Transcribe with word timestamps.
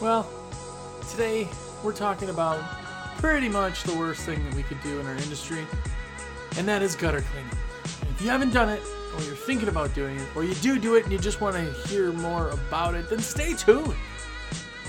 Well, 0.00 0.26
today 1.10 1.46
we're 1.84 1.92
talking 1.92 2.30
about 2.30 2.58
pretty 3.18 3.50
much 3.50 3.82
the 3.82 3.94
worst 3.94 4.22
thing 4.22 4.42
that 4.44 4.54
we 4.54 4.62
could 4.62 4.82
do 4.82 4.98
in 4.98 5.06
our 5.06 5.12
industry, 5.12 5.66
and 6.56 6.66
that 6.66 6.80
is 6.80 6.96
gutter 6.96 7.20
cleaning. 7.20 7.50
If 7.84 8.22
you 8.22 8.30
haven't 8.30 8.54
done 8.54 8.70
it, 8.70 8.80
or 9.14 9.22
you're 9.24 9.34
thinking 9.34 9.68
about 9.68 9.94
doing 9.94 10.16
it, 10.16 10.26
or 10.34 10.42
you 10.42 10.54
do 10.54 10.78
do 10.78 10.94
it 10.94 11.02
and 11.02 11.12
you 11.12 11.18
just 11.18 11.42
want 11.42 11.54
to 11.54 11.70
hear 11.86 12.12
more 12.12 12.48
about 12.48 12.94
it, 12.94 13.10
then 13.10 13.18
stay 13.18 13.52
tuned 13.52 13.94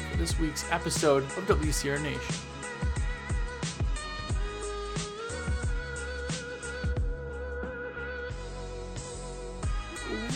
for 0.10 0.18
this 0.18 0.40
week's 0.40 0.72
episode 0.72 1.24
of 1.24 1.46
WCR 1.46 2.02
Nation. 2.02 2.36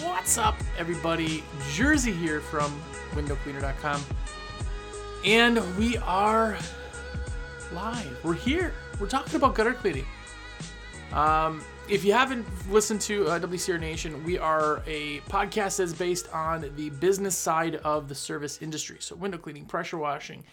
What's 0.03 0.37
up, 0.37 0.55
everybody? 0.77 1.45
Jersey 1.71 2.11
here 2.11 2.41
from 2.41 2.77
windowcleaner.com. 3.13 4.01
And 5.25 5.75
we 5.75 5.97
are 5.97 6.55
live. 7.73 8.15
We're 8.23 8.35
here. 8.35 8.75
We're 8.99 9.07
talking 9.07 9.35
about 9.35 9.55
gutter 9.55 9.73
cleaning. 9.73 10.05
Um, 11.13 11.63
if 11.89 12.05
you 12.05 12.13
haven't 12.13 12.45
listened 12.71 13.01
to 13.01 13.27
uh, 13.29 13.39
WCR 13.39 13.79
Nation, 13.79 14.23
we 14.23 14.37
are 14.37 14.83
a 14.85 15.21
podcast 15.21 15.77
that's 15.77 15.93
based 15.93 16.31
on 16.31 16.69
the 16.75 16.91
business 16.91 17.35
side 17.35 17.77
of 17.77 18.07
the 18.07 18.13
service 18.13 18.61
industry. 18.61 18.97
So, 18.99 19.15
window 19.15 19.39
cleaning, 19.39 19.65
pressure 19.65 19.97
washing, 19.97 20.43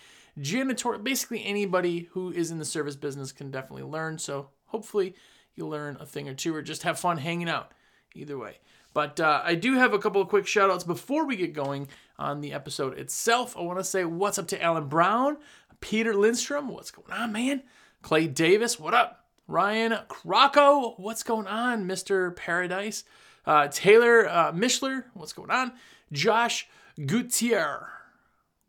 janitor, 0.40 0.96
basically 0.96 1.44
anybody 1.44 2.08
who 2.12 2.32
is 2.32 2.50
in 2.50 2.58
the 2.58 2.64
service 2.64 2.96
business 2.96 3.30
can 3.30 3.50
definitely 3.50 3.82
learn. 3.82 4.16
So, 4.16 4.48
hopefully, 4.64 5.14
you 5.54 5.66
learn 5.66 5.98
a 6.00 6.06
thing 6.06 6.30
or 6.30 6.34
two 6.34 6.54
or 6.54 6.62
just 6.62 6.84
have 6.84 6.98
fun 6.98 7.18
hanging 7.18 7.50
out. 7.50 7.72
Either 8.14 8.38
way. 8.38 8.56
But 8.94 9.20
uh, 9.20 9.42
I 9.44 9.54
do 9.54 9.74
have 9.74 9.94
a 9.94 9.98
couple 9.98 10.20
of 10.20 10.28
quick 10.28 10.46
shout 10.46 10.70
outs 10.70 10.84
before 10.84 11.26
we 11.26 11.36
get 11.36 11.52
going 11.52 11.88
on 12.18 12.40
the 12.40 12.52
episode 12.52 12.98
itself. 12.98 13.56
I 13.56 13.62
want 13.62 13.78
to 13.78 13.84
say 13.84 14.04
what's 14.04 14.38
up 14.38 14.48
to 14.48 14.62
Alan 14.62 14.88
Brown, 14.88 15.38
Peter 15.80 16.14
Lindstrom, 16.14 16.68
what's 16.68 16.90
going 16.90 17.10
on, 17.10 17.32
man? 17.32 17.62
Clay 18.02 18.26
Davis, 18.26 18.78
what 18.78 18.94
up? 18.94 19.26
Ryan 19.48 19.98
Crocco, 20.08 20.98
what's 20.98 21.22
going 21.22 21.46
on, 21.46 21.84
Mr. 21.86 22.34
Paradise? 22.34 23.04
Uh, 23.44 23.68
Taylor 23.68 24.28
uh, 24.28 24.52
Mishler, 24.52 25.04
what's 25.14 25.32
going 25.32 25.50
on? 25.50 25.72
Josh 26.12 26.68
Gutierrez, 27.04 27.88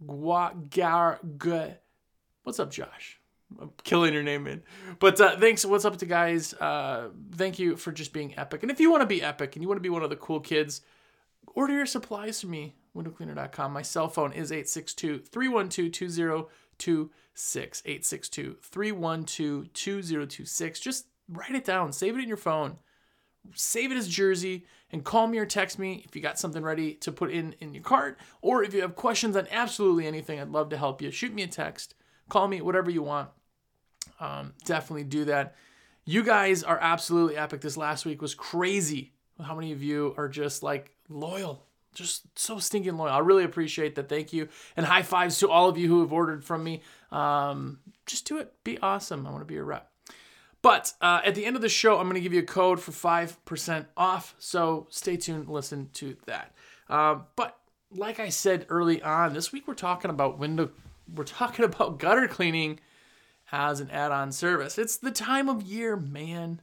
Guagar, 0.05 1.77
what's 2.43 2.59
up, 2.59 2.71
Josh? 2.71 3.19
I'm 3.59 3.71
killing 3.83 4.13
your 4.13 4.23
name, 4.23 4.43
man. 4.43 4.63
But 4.99 5.19
uh, 5.19 5.37
thanks. 5.37 5.65
What's 5.65 5.85
up 5.85 5.97
to 5.97 6.05
guys? 6.05 6.53
Uh, 6.53 7.09
thank 7.35 7.59
you 7.59 7.75
for 7.75 7.91
just 7.91 8.13
being 8.13 8.37
epic. 8.37 8.63
And 8.63 8.71
if 8.71 8.79
you 8.79 8.91
want 8.91 9.01
to 9.01 9.07
be 9.07 9.21
epic 9.21 9.55
and 9.55 9.63
you 9.63 9.67
want 9.67 9.77
to 9.77 9.83
be 9.83 9.89
one 9.89 10.03
of 10.03 10.09
the 10.09 10.15
cool 10.15 10.39
kids, 10.39 10.81
order 11.55 11.73
your 11.73 11.85
supplies 11.85 12.41
from 12.41 12.51
me, 12.51 12.75
windowcleaner.com. 12.95 13.73
My 13.73 13.81
cell 13.81 14.09
phone 14.09 14.33
is 14.33 14.51
862 14.51 15.19
312 15.19 15.91
2026. 16.77 17.81
862 17.85 18.57
312 18.61 19.73
2026. 19.73 20.79
Just 20.79 21.07
write 21.29 21.55
it 21.55 21.65
down, 21.65 21.91
save 21.91 22.15
it 22.15 22.21
in 22.21 22.27
your 22.27 22.37
phone, 22.37 22.77
save 23.53 23.91
it 23.91 23.97
as 23.97 24.07
Jersey, 24.07 24.65
and 24.91 25.03
call 25.03 25.27
me 25.27 25.37
or 25.37 25.45
text 25.45 25.79
me 25.79 26.03
if 26.05 26.15
you 26.15 26.21
got 26.21 26.39
something 26.39 26.63
ready 26.63 26.93
to 26.95 27.11
put 27.11 27.31
in 27.31 27.55
in 27.59 27.73
your 27.73 27.83
cart. 27.83 28.19
Or 28.41 28.63
if 28.63 28.73
you 28.73 28.81
have 28.81 28.95
questions 28.95 29.35
on 29.35 29.47
absolutely 29.51 30.07
anything, 30.07 30.39
I'd 30.39 30.49
love 30.49 30.69
to 30.69 30.77
help 30.77 31.01
you. 31.01 31.11
Shoot 31.11 31.33
me 31.33 31.43
a 31.43 31.47
text, 31.47 31.95
call 32.29 32.47
me, 32.47 32.61
whatever 32.61 32.89
you 32.89 33.03
want 33.03 33.29
um, 34.23 34.53
definitely 34.65 35.03
do 35.03 35.25
that. 35.25 35.55
You 36.05 36.23
guys 36.23 36.63
are 36.63 36.77
absolutely 36.79 37.37
epic. 37.37 37.61
This 37.61 37.77
last 37.77 38.05
week 38.05 38.21
was 38.21 38.35
crazy. 38.35 39.13
How 39.41 39.55
many 39.55 39.71
of 39.71 39.83
you 39.83 40.13
are 40.17 40.29
just 40.29 40.63
like 40.63 40.95
loyal? 41.09 41.65
Just 41.93 42.23
so 42.37 42.57
stinking 42.57 42.97
loyal. 42.97 43.13
I 43.13 43.19
really 43.19 43.43
appreciate 43.43 43.95
that. 43.95 44.09
Thank 44.09 44.33
you. 44.33 44.49
And 44.75 44.85
high 44.85 45.03
fives 45.03 45.39
to 45.39 45.49
all 45.49 45.69
of 45.69 45.77
you 45.77 45.87
who 45.87 46.01
have 46.01 46.11
ordered 46.11 46.43
from 46.43 46.63
me. 46.63 46.81
Um, 47.11 47.79
just 48.05 48.27
do 48.27 48.37
it. 48.39 48.53
Be 48.63 48.79
awesome. 48.79 49.27
I 49.27 49.29
want 49.29 49.41
to 49.41 49.45
be 49.45 49.53
your 49.55 49.65
rep. 49.65 49.91
But 50.61 50.93
uh, 51.01 51.21
at 51.25 51.35
the 51.35 51.45
end 51.45 51.55
of 51.55 51.61
the 51.61 51.69
show, 51.69 51.97
I'm 51.99 52.05
going 52.05 52.15
to 52.15 52.21
give 52.21 52.33
you 52.33 52.39
a 52.39 52.45
code 52.45 52.79
for 52.79 52.91
5% 52.91 53.85
off. 53.97 54.33
So 54.39 54.87
stay 54.89 55.17
tuned, 55.17 55.49
listen 55.49 55.89
to 55.95 56.15
that. 56.25 56.55
Uh, 56.89 57.19
but 57.35 57.57
like 57.91 58.19
I 58.19 58.29
said 58.29 58.65
early 58.69 59.01
on, 59.01 59.33
this 59.33 59.51
week 59.51 59.67
we're 59.67 59.73
talking 59.73 60.09
about 60.09 60.39
window, 60.39 60.71
we're 61.13 61.25
talking 61.25 61.65
about 61.65 61.99
gutter 61.99 62.27
cleaning 62.27 62.79
as 63.53 63.79
an 63.79 63.91
add 63.91 64.11
on 64.11 64.31
service. 64.31 64.79
It's 64.79 64.97
the 64.97 65.11
time 65.11 65.47
of 65.47 65.61
year, 65.61 65.95
man. 65.95 66.59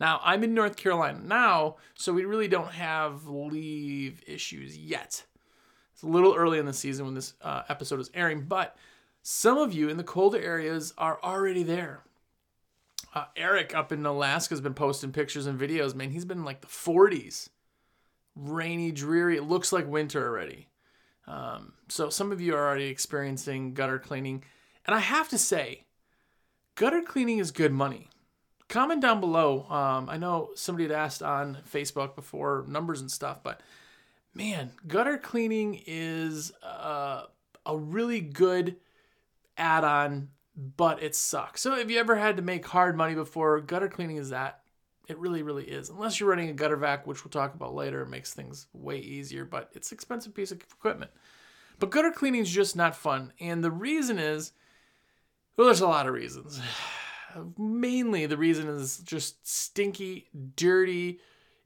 Now, 0.00 0.20
I'm 0.24 0.42
in 0.42 0.52
North 0.52 0.76
Carolina 0.76 1.20
now, 1.22 1.76
so 1.94 2.12
we 2.12 2.24
really 2.24 2.48
don't 2.48 2.72
have 2.72 3.28
leave 3.28 4.20
issues 4.26 4.76
yet. 4.76 5.24
It's 5.92 6.02
a 6.02 6.08
little 6.08 6.34
early 6.34 6.58
in 6.58 6.66
the 6.66 6.72
season 6.72 7.04
when 7.04 7.14
this 7.14 7.34
uh, 7.40 7.62
episode 7.68 8.00
is 8.00 8.10
airing, 8.12 8.42
but 8.42 8.76
some 9.22 9.58
of 9.58 9.72
you 9.72 9.88
in 9.88 9.96
the 9.96 10.02
colder 10.02 10.40
areas 10.40 10.92
are 10.98 11.20
already 11.22 11.62
there. 11.62 12.02
Uh, 13.14 13.26
Eric 13.36 13.72
up 13.72 13.92
in 13.92 14.04
Alaska 14.04 14.54
has 14.54 14.60
been 14.60 14.74
posting 14.74 15.12
pictures 15.12 15.46
and 15.46 15.58
videos. 15.58 15.94
Man, 15.94 16.10
he's 16.10 16.24
been 16.24 16.38
in 16.38 16.44
like 16.44 16.62
the 16.62 16.66
40s. 16.66 17.48
Rainy, 18.34 18.90
dreary. 18.90 19.36
It 19.36 19.44
looks 19.44 19.72
like 19.72 19.86
winter 19.86 20.26
already. 20.26 20.66
Um, 21.28 21.74
so 21.88 22.10
some 22.10 22.32
of 22.32 22.40
you 22.40 22.56
are 22.56 22.66
already 22.66 22.86
experiencing 22.86 23.72
gutter 23.72 24.00
cleaning. 24.00 24.42
And 24.84 24.96
I 24.96 24.98
have 24.98 25.28
to 25.28 25.38
say, 25.38 25.84
gutter 26.74 27.02
cleaning 27.02 27.38
is 27.38 27.50
good 27.50 27.72
money. 27.72 28.08
Comment 28.68 29.00
down 29.00 29.20
below. 29.20 29.66
Um, 29.68 30.08
I 30.08 30.16
know 30.16 30.50
somebody 30.54 30.84
had 30.84 30.92
asked 30.92 31.22
on 31.22 31.58
Facebook 31.70 32.14
before 32.14 32.64
numbers 32.68 33.00
and 33.00 33.10
stuff, 33.10 33.42
but 33.42 33.60
man, 34.34 34.72
gutter 34.86 35.18
cleaning 35.18 35.80
is 35.86 36.52
uh, 36.62 37.24
a 37.66 37.76
really 37.76 38.20
good 38.20 38.76
add 39.56 39.84
on, 39.84 40.28
but 40.56 41.02
it 41.02 41.14
sucks. 41.14 41.60
So 41.60 41.76
if 41.76 41.90
you 41.90 41.98
ever 41.98 42.16
had 42.16 42.36
to 42.38 42.42
make 42.42 42.66
hard 42.66 42.96
money 42.96 43.14
before, 43.14 43.60
gutter 43.60 43.88
cleaning 43.88 44.16
is 44.16 44.30
that. 44.30 44.60
It 45.06 45.18
really, 45.18 45.42
really 45.42 45.64
is. 45.64 45.90
Unless 45.90 46.18
you're 46.18 46.30
running 46.30 46.48
a 46.48 46.54
gutter 46.54 46.76
vac, 46.76 47.06
which 47.06 47.24
we'll 47.24 47.30
talk 47.30 47.54
about 47.54 47.74
later, 47.74 48.00
it 48.00 48.08
makes 48.08 48.32
things 48.32 48.66
way 48.72 48.98
easier, 48.98 49.44
but 49.44 49.68
it's 49.74 49.92
expensive 49.92 50.34
piece 50.34 50.50
of 50.50 50.62
equipment. 50.62 51.10
But 51.78 51.90
gutter 51.90 52.10
cleaning 52.10 52.40
is 52.40 52.50
just 52.50 52.74
not 52.74 52.96
fun. 52.96 53.34
And 53.38 53.62
the 53.62 53.70
reason 53.70 54.18
is 54.18 54.52
well, 55.56 55.66
there's 55.66 55.80
a 55.80 55.88
lot 55.88 56.06
of 56.06 56.14
reasons. 56.14 56.60
Mainly, 57.58 58.26
the 58.26 58.36
reason 58.36 58.68
is 58.68 58.98
just 58.98 59.46
stinky, 59.46 60.28
dirty. 60.56 61.20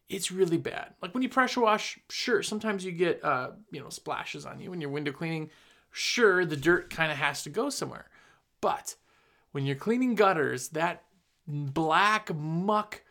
It's 0.08 0.30
really 0.30 0.56
bad. 0.56 0.94
Like 1.02 1.12
when 1.12 1.22
you 1.22 1.28
pressure 1.28 1.60
wash, 1.60 1.98
sure, 2.08 2.42
sometimes 2.42 2.84
you 2.84 2.92
get 2.92 3.22
uh, 3.22 3.50
you 3.70 3.80
know 3.80 3.90
splashes 3.90 4.46
on 4.46 4.60
you 4.60 4.70
when 4.70 4.80
you're 4.80 4.90
window 4.90 5.12
cleaning. 5.12 5.50
Sure, 5.90 6.44
the 6.44 6.56
dirt 6.56 6.90
kind 6.90 7.10
of 7.10 7.18
has 7.18 7.42
to 7.42 7.50
go 7.50 7.70
somewhere. 7.70 8.08
But 8.60 8.94
when 9.52 9.66
you're 9.66 9.76
cleaning 9.76 10.14
gutters, 10.14 10.68
that 10.68 11.04
black 11.46 12.34
muck 12.34 13.02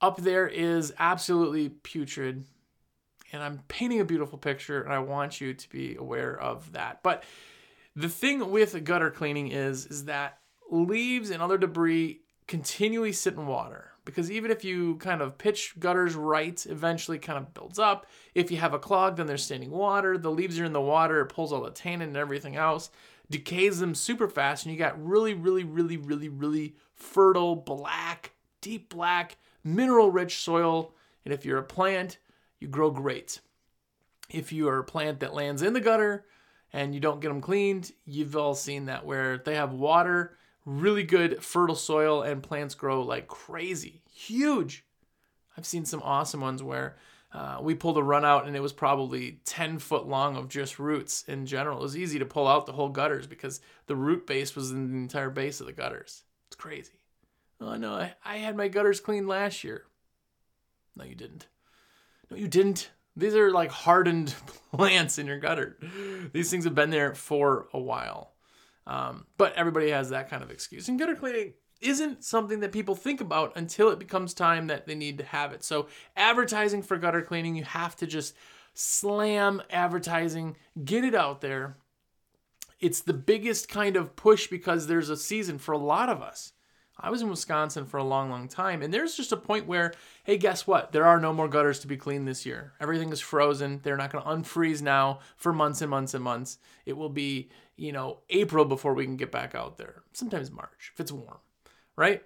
up 0.00 0.18
there 0.18 0.48
is 0.48 0.92
absolutely 0.98 1.68
putrid. 1.68 2.44
And 3.32 3.42
I'm 3.42 3.60
painting 3.68 4.00
a 4.00 4.04
beautiful 4.04 4.38
picture, 4.38 4.82
and 4.82 4.92
I 4.92 5.00
want 5.00 5.40
you 5.40 5.52
to 5.52 5.68
be 5.68 5.96
aware 5.96 6.38
of 6.38 6.72
that. 6.72 7.02
But 7.02 7.24
the 7.96 8.08
thing 8.08 8.50
with 8.50 8.84
gutter 8.84 9.10
cleaning 9.10 9.48
is 9.48 9.86
is 9.86 10.04
that 10.04 10.38
leaves 10.70 11.30
and 11.30 11.42
other 11.42 11.58
debris 11.58 12.20
continually 12.46 13.12
sit 13.12 13.34
in 13.34 13.46
water 13.46 13.92
because 14.04 14.30
even 14.30 14.52
if 14.52 14.64
you 14.64 14.96
kind 14.96 15.20
of 15.20 15.36
pitch 15.36 15.74
gutters 15.80 16.14
right, 16.14 16.64
eventually 16.66 17.18
kind 17.18 17.38
of 17.38 17.52
builds 17.52 17.78
up. 17.78 18.06
If 18.34 18.52
you 18.52 18.56
have 18.58 18.72
a 18.72 18.78
clog, 18.78 19.16
then 19.16 19.26
there's 19.26 19.42
standing 19.42 19.72
water. 19.72 20.16
The 20.16 20.30
leaves 20.30 20.60
are 20.60 20.64
in 20.64 20.72
the 20.72 20.80
water, 20.80 21.20
it 21.20 21.26
pulls 21.26 21.52
all 21.52 21.62
the 21.62 21.70
tannin 21.70 22.08
and 22.08 22.16
everything 22.16 22.54
else, 22.54 22.90
decays 23.28 23.80
them 23.80 23.94
super 23.94 24.28
fast, 24.28 24.64
and 24.64 24.72
you 24.72 24.78
got 24.78 25.04
really, 25.04 25.34
really, 25.34 25.64
really, 25.64 25.96
really, 25.96 26.28
really 26.28 26.76
fertile, 26.94 27.56
black, 27.56 28.32
deep 28.60 28.88
black, 28.88 29.36
mineral 29.64 30.12
rich 30.12 30.38
soil. 30.38 30.94
And 31.24 31.34
if 31.34 31.44
you're 31.44 31.58
a 31.58 31.64
plant, 31.64 32.18
you 32.60 32.68
grow 32.68 32.90
great. 32.90 33.40
If 34.30 34.52
you 34.52 34.68
are 34.68 34.78
a 34.78 34.84
plant 34.84 35.18
that 35.20 35.34
lands 35.34 35.62
in 35.62 35.72
the 35.72 35.80
gutter, 35.80 36.24
and 36.72 36.94
you 36.94 37.00
don't 37.00 37.20
get 37.20 37.28
them 37.28 37.40
cleaned, 37.40 37.92
you've 38.04 38.36
all 38.36 38.54
seen 38.54 38.86
that 38.86 39.04
where 39.04 39.38
they 39.38 39.54
have 39.54 39.72
water, 39.72 40.36
really 40.64 41.04
good 41.04 41.42
fertile 41.42 41.76
soil, 41.76 42.22
and 42.22 42.42
plants 42.42 42.74
grow 42.74 43.02
like 43.02 43.28
crazy, 43.28 44.02
huge. 44.12 44.84
I've 45.56 45.66
seen 45.66 45.84
some 45.84 46.02
awesome 46.02 46.40
ones 46.40 46.62
where 46.62 46.96
uh, 47.32 47.58
we 47.60 47.74
pulled 47.74 47.98
a 47.98 48.02
run 48.02 48.24
out 48.24 48.46
and 48.46 48.56
it 48.56 48.62
was 48.62 48.72
probably 48.72 49.40
10 49.44 49.78
foot 49.78 50.06
long 50.06 50.36
of 50.36 50.48
just 50.48 50.78
roots 50.78 51.24
in 51.26 51.46
general. 51.46 51.78
It 51.78 51.82
was 51.82 51.96
easy 51.96 52.18
to 52.18 52.26
pull 52.26 52.46
out 52.46 52.66
the 52.66 52.72
whole 52.72 52.88
gutters 52.88 53.26
because 53.26 53.60
the 53.86 53.96
root 53.96 54.26
base 54.26 54.54
was 54.54 54.70
in 54.70 54.90
the 54.90 54.98
entire 54.98 55.30
base 55.30 55.60
of 55.60 55.66
the 55.66 55.72
gutters. 55.72 56.22
It's 56.46 56.56
crazy. 56.56 56.92
Oh 57.60 57.76
no, 57.76 57.94
I, 57.94 58.14
I 58.24 58.36
had 58.36 58.56
my 58.56 58.68
gutters 58.68 59.00
cleaned 59.00 59.28
last 59.28 59.64
year. 59.64 59.84
No, 60.94 61.04
you 61.04 61.14
didn't. 61.14 61.46
No, 62.30 62.36
you 62.36 62.48
didn't. 62.48 62.90
These 63.16 63.34
are 63.34 63.50
like 63.50 63.70
hardened 63.70 64.34
plants 64.72 65.18
in 65.18 65.26
your 65.26 65.38
gutter. 65.38 65.78
These 66.32 66.50
things 66.50 66.64
have 66.64 66.74
been 66.74 66.90
there 66.90 67.14
for 67.14 67.68
a 67.72 67.78
while. 67.78 68.32
Um, 68.86 69.26
but 69.36 69.54
everybody 69.54 69.90
has 69.90 70.10
that 70.10 70.30
kind 70.30 70.42
of 70.42 70.50
excuse. 70.50 70.88
And 70.88 70.98
gutter 70.98 71.16
cleaning 71.16 71.54
isn't 71.80 72.24
something 72.24 72.60
that 72.60 72.72
people 72.72 72.94
think 72.94 73.20
about 73.20 73.56
until 73.56 73.90
it 73.90 73.98
becomes 73.98 74.32
time 74.32 74.68
that 74.68 74.86
they 74.86 74.94
need 74.94 75.18
to 75.18 75.24
have 75.24 75.52
it. 75.52 75.64
So, 75.64 75.88
advertising 76.16 76.82
for 76.82 76.96
gutter 76.96 77.22
cleaning, 77.22 77.56
you 77.56 77.64
have 77.64 77.96
to 77.96 78.06
just 78.06 78.34
slam 78.74 79.62
advertising, 79.70 80.56
get 80.84 81.04
it 81.04 81.14
out 81.14 81.40
there. 81.40 81.76
it's 82.78 83.00
the 83.00 83.14
biggest 83.14 83.68
kind 83.68 83.96
of 83.96 84.16
push 84.16 84.48
because 84.48 84.86
there's 84.86 85.08
a 85.08 85.16
season 85.16 85.58
for 85.58 85.72
a 85.72 85.78
lot 85.78 86.08
of 86.08 86.20
us. 86.20 86.52
I 86.98 87.10
was 87.10 87.20
in 87.20 87.28
Wisconsin 87.28 87.84
for 87.84 87.98
a 87.98 88.04
long, 88.04 88.30
long 88.30 88.48
time, 88.48 88.82
and 88.82 88.92
there's 88.92 89.16
just 89.16 89.32
a 89.32 89.36
point 89.36 89.66
where, 89.66 89.92
hey, 90.24 90.38
guess 90.38 90.66
what? 90.66 90.92
There 90.92 91.04
are 91.04 91.20
no 91.20 91.32
more 91.32 91.48
gutters 91.48 91.78
to 91.80 91.86
be 91.86 91.96
cleaned 91.96 92.26
this 92.26 92.46
year. 92.46 92.72
Everything 92.80 93.12
is 93.12 93.20
frozen. 93.20 93.80
They're 93.82 93.98
not 93.98 94.10
going 94.10 94.24
to 94.24 94.30
unfreeze 94.30 94.80
now 94.80 95.20
for 95.36 95.52
months 95.52 95.82
and 95.82 95.90
months 95.90 96.14
and 96.14 96.24
months. 96.24 96.58
It 96.86 96.96
will 96.96 97.10
be, 97.10 97.50
you 97.76 97.92
know, 97.92 98.20
April 98.30 98.64
before 98.64 98.94
we 98.94 99.04
can 99.04 99.16
get 99.16 99.30
back 99.30 99.54
out 99.54 99.76
there. 99.76 100.02
Sometimes 100.12 100.50
March 100.50 100.92
if 100.94 101.00
it's 101.00 101.12
warm, 101.12 101.38
right? 101.96 102.22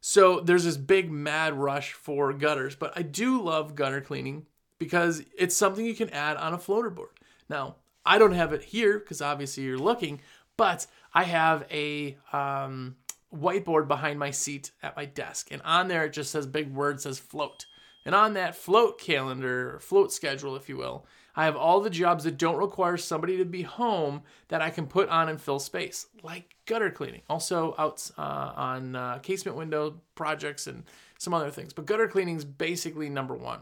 So 0.00 0.40
there's 0.40 0.64
this 0.64 0.76
big 0.76 1.10
mad 1.10 1.54
rush 1.54 1.92
for 1.92 2.32
gutters, 2.32 2.74
but 2.74 2.92
I 2.96 3.02
do 3.02 3.40
love 3.40 3.74
gutter 3.74 4.00
cleaning 4.00 4.46
because 4.78 5.22
it's 5.36 5.56
something 5.56 5.84
you 5.84 5.94
can 5.94 6.10
add 6.10 6.36
on 6.36 6.54
a 6.54 6.58
floater 6.58 6.90
board. 6.90 7.10
Now, 7.48 7.76
I 8.04 8.18
don't 8.18 8.32
have 8.32 8.52
it 8.52 8.62
here 8.62 8.98
because 8.98 9.20
obviously 9.20 9.64
you're 9.64 9.78
looking, 9.78 10.20
but 10.56 10.86
I 11.12 11.24
have 11.24 11.66
a 11.70 12.16
um, 12.32 12.96
whiteboard 13.34 13.88
behind 13.88 14.18
my 14.18 14.30
seat 14.30 14.70
at 14.82 14.96
my 14.96 15.04
desk, 15.04 15.48
and 15.50 15.62
on 15.62 15.88
there 15.88 16.04
it 16.04 16.12
just 16.12 16.30
says 16.30 16.46
big 16.46 16.72
word 16.72 17.00
says 17.00 17.18
float. 17.18 17.66
And 18.04 18.14
on 18.14 18.34
that 18.34 18.56
float 18.56 18.98
calendar, 18.98 19.78
float 19.80 20.12
schedule, 20.12 20.56
if 20.56 20.68
you 20.68 20.76
will, 20.78 21.04
I 21.36 21.44
have 21.44 21.56
all 21.56 21.80
the 21.80 21.90
jobs 21.90 22.24
that 22.24 22.38
don't 22.38 22.56
require 22.56 22.96
somebody 22.96 23.36
to 23.36 23.44
be 23.44 23.62
home 23.62 24.22
that 24.48 24.62
I 24.62 24.70
can 24.70 24.86
put 24.86 25.08
on 25.08 25.28
and 25.28 25.40
fill 25.40 25.58
space, 25.58 26.06
like 26.22 26.56
gutter 26.66 26.90
cleaning. 26.90 27.22
Also, 27.28 27.74
out 27.78 28.10
uh, 28.18 28.52
on 28.56 28.96
uh, 28.96 29.18
casement 29.18 29.56
window 29.56 30.00
projects 30.14 30.66
and 30.66 30.84
some 31.18 31.34
other 31.34 31.50
things. 31.50 31.72
But 31.72 31.86
gutter 31.86 32.08
cleaning 32.08 32.36
is 32.36 32.44
basically 32.44 33.08
number 33.08 33.34
one. 33.34 33.60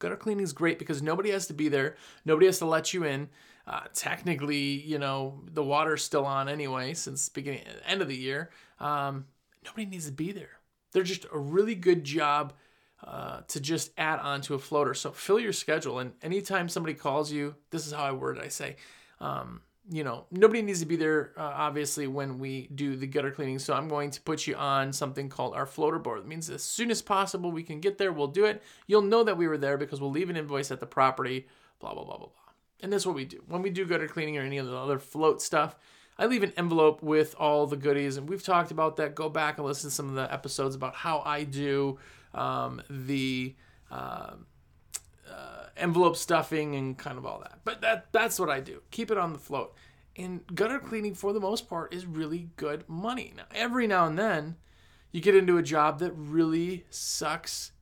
Gutter 0.00 0.16
cleaning 0.16 0.44
is 0.44 0.52
great 0.52 0.78
because 0.78 1.00
nobody 1.00 1.30
has 1.30 1.46
to 1.46 1.54
be 1.54 1.68
there, 1.68 1.96
nobody 2.24 2.46
has 2.46 2.58
to 2.58 2.66
let 2.66 2.92
you 2.92 3.04
in. 3.04 3.28
Uh, 3.70 3.82
technically, 3.94 4.56
you 4.56 4.98
know, 4.98 5.40
the 5.52 5.62
water's 5.62 6.02
still 6.02 6.26
on 6.26 6.48
anyway 6.48 6.92
since 6.92 7.28
beginning 7.28 7.62
end 7.86 8.02
of 8.02 8.08
the 8.08 8.16
year. 8.16 8.50
Um, 8.80 9.26
nobody 9.64 9.86
needs 9.86 10.06
to 10.06 10.12
be 10.12 10.32
there. 10.32 10.58
They're 10.90 11.04
just 11.04 11.24
a 11.32 11.38
really 11.38 11.76
good 11.76 12.02
job 12.02 12.52
uh, 13.06 13.42
to 13.46 13.60
just 13.60 13.92
add 13.96 14.18
on 14.18 14.40
to 14.40 14.54
a 14.54 14.58
floater. 14.58 14.92
So 14.92 15.12
fill 15.12 15.38
your 15.38 15.52
schedule, 15.52 16.00
and 16.00 16.14
anytime 16.20 16.68
somebody 16.68 16.94
calls 16.94 17.30
you, 17.30 17.54
this 17.70 17.86
is 17.86 17.92
how 17.92 18.02
I 18.02 18.10
word 18.10 18.38
it. 18.38 18.44
I 18.44 18.48
say, 18.48 18.74
um, 19.20 19.60
you 19.88 20.02
know, 20.02 20.24
nobody 20.32 20.62
needs 20.62 20.80
to 20.80 20.86
be 20.86 20.96
there, 20.96 21.32
uh, 21.36 21.52
obviously, 21.54 22.08
when 22.08 22.40
we 22.40 22.68
do 22.74 22.96
the 22.96 23.06
gutter 23.06 23.30
cleaning. 23.30 23.60
So 23.60 23.72
I'm 23.74 23.86
going 23.86 24.10
to 24.10 24.20
put 24.20 24.48
you 24.48 24.56
on 24.56 24.92
something 24.92 25.28
called 25.28 25.54
our 25.54 25.64
floater 25.64 26.00
board. 26.00 26.18
It 26.18 26.26
means 26.26 26.50
as 26.50 26.64
soon 26.64 26.90
as 26.90 27.02
possible 27.02 27.52
we 27.52 27.62
can 27.62 27.78
get 27.78 27.98
there, 27.98 28.12
we'll 28.12 28.26
do 28.26 28.46
it. 28.46 28.64
You'll 28.88 29.02
know 29.02 29.22
that 29.22 29.36
we 29.36 29.46
were 29.46 29.58
there 29.58 29.78
because 29.78 30.00
we'll 30.00 30.10
leave 30.10 30.28
an 30.28 30.36
invoice 30.36 30.72
at 30.72 30.80
the 30.80 30.86
property, 30.86 31.46
blah, 31.78 31.94
blah, 31.94 32.02
blah, 32.02 32.18
blah, 32.18 32.26
blah. 32.26 32.49
And 32.82 32.92
that's 32.92 33.06
what 33.06 33.14
we 33.14 33.24
do. 33.24 33.42
When 33.46 33.62
we 33.62 33.70
do 33.70 33.84
gutter 33.84 34.08
cleaning 34.08 34.38
or 34.38 34.42
any 34.42 34.58
of 34.58 34.66
the 34.66 34.76
other 34.76 34.98
float 34.98 35.42
stuff, 35.42 35.76
I 36.18 36.26
leave 36.26 36.42
an 36.42 36.52
envelope 36.56 37.02
with 37.02 37.34
all 37.38 37.66
the 37.66 37.76
goodies. 37.76 38.16
And 38.16 38.28
we've 38.28 38.42
talked 38.42 38.70
about 38.70 38.96
that. 38.96 39.14
Go 39.14 39.28
back 39.28 39.58
and 39.58 39.66
listen 39.66 39.90
to 39.90 39.94
some 39.94 40.08
of 40.08 40.14
the 40.14 40.32
episodes 40.32 40.74
about 40.74 40.94
how 40.94 41.22
I 41.24 41.44
do 41.44 41.98
um, 42.34 42.82
the. 42.88 43.54
Uh, 43.90 44.34
uh, 45.30 45.66
envelope 45.76 46.16
stuffing 46.16 46.74
and 46.74 46.98
kind 46.98 47.18
of 47.18 47.24
all 47.24 47.40
that. 47.40 47.60
But 47.64 47.80
that 47.80 48.12
that's 48.12 48.38
what 48.38 48.50
I 48.50 48.60
do. 48.60 48.82
Keep 48.90 49.10
it 49.10 49.18
on 49.18 49.32
the 49.32 49.38
float. 49.38 49.74
And 50.16 50.40
gutter 50.54 50.78
cleaning 50.78 51.14
for 51.14 51.32
the 51.32 51.40
most 51.40 51.68
part 51.68 51.94
is 51.94 52.06
really 52.06 52.48
good 52.56 52.88
money. 52.88 53.32
Now 53.36 53.44
every 53.54 53.86
now 53.86 54.06
and 54.06 54.18
then 54.18 54.56
you 55.12 55.20
get 55.20 55.34
into 55.34 55.56
a 55.56 55.62
job 55.62 55.98
that 56.00 56.12
really 56.12 56.84
sucks 56.90 57.72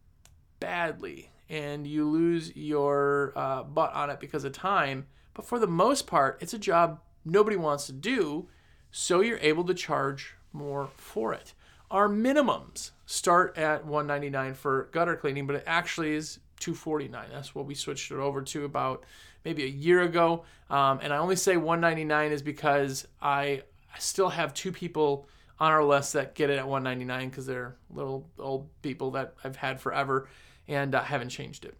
badly 0.60 1.30
and 1.48 1.86
you 1.86 2.08
lose 2.08 2.54
your 2.56 3.32
uh, 3.36 3.62
butt 3.62 3.92
on 3.94 4.10
it 4.10 4.20
because 4.20 4.44
of 4.44 4.52
time. 4.52 5.06
But 5.34 5.44
for 5.44 5.58
the 5.58 5.66
most 5.66 6.06
part, 6.06 6.38
it's 6.40 6.54
a 6.54 6.58
job 6.58 7.00
nobody 7.24 7.56
wants 7.56 7.86
to 7.86 7.92
do, 7.92 8.48
so 8.90 9.20
you're 9.20 9.38
able 9.38 9.64
to 9.64 9.74
charge 9.74 10.34
more 10.52 10.88
for 10.96 11.32
it. 11.32 11.54
Our 11.90 12.08
minimums 12.08 12.90
start 13.06 13.56
at 13.56 13.86
199 13.86 14.54
for 14.54 14.88
gutter 14.92 15.16
cleaning, 15.16 15.46
but 15.46 15.56
it 15.56 15.64
actually 15.66 16.14
is 16.14 16.40
249. 16.60 17.28
That's 17.32 17.54
what 17.54 17.66
we 17.66 17.74
switched 17.74 18.10
it 18.10 18.18
over 18.18 18.42
to 18.42 18.64
about 18.64 19.04
maybe 19.44 19.64
a 19.64 19.68
year 19.68 20.02
ago. 20.02 20.44
Um, 20.68 21.00
and 21.02 21.12
I 21.12 21.18
only 21.18 21.36
say 21.36 21.56
199 21.56 22.32
is 22.32 22.42
because 22.42 23.06
I, 23.22 23.62
still 23.98 24.28
have 24.28 24.54
two 24.54 24.70
people 24.70 25.26
on 25.58 25.72
our 25.72 25.82
list 25.82 26.12
that 26.12 26.36
get 26.36 26.50
it 26.50 26.58
at 26.58 26.68
199 26.68 27.30
because 27.30 27.46
they're 27.46 27.74
little 27.92 28.28
old 28.38 28.68
people 28.80 29.10
that 29.10 29.34
I've 29.42 29.56
had 29.56 29.80
forever 29.80 30.28
and 30.68 30.94
uh, 30.94 31.02
haven't 31.02 31.30
changed 31.30 31.64
it. 31.64 31.74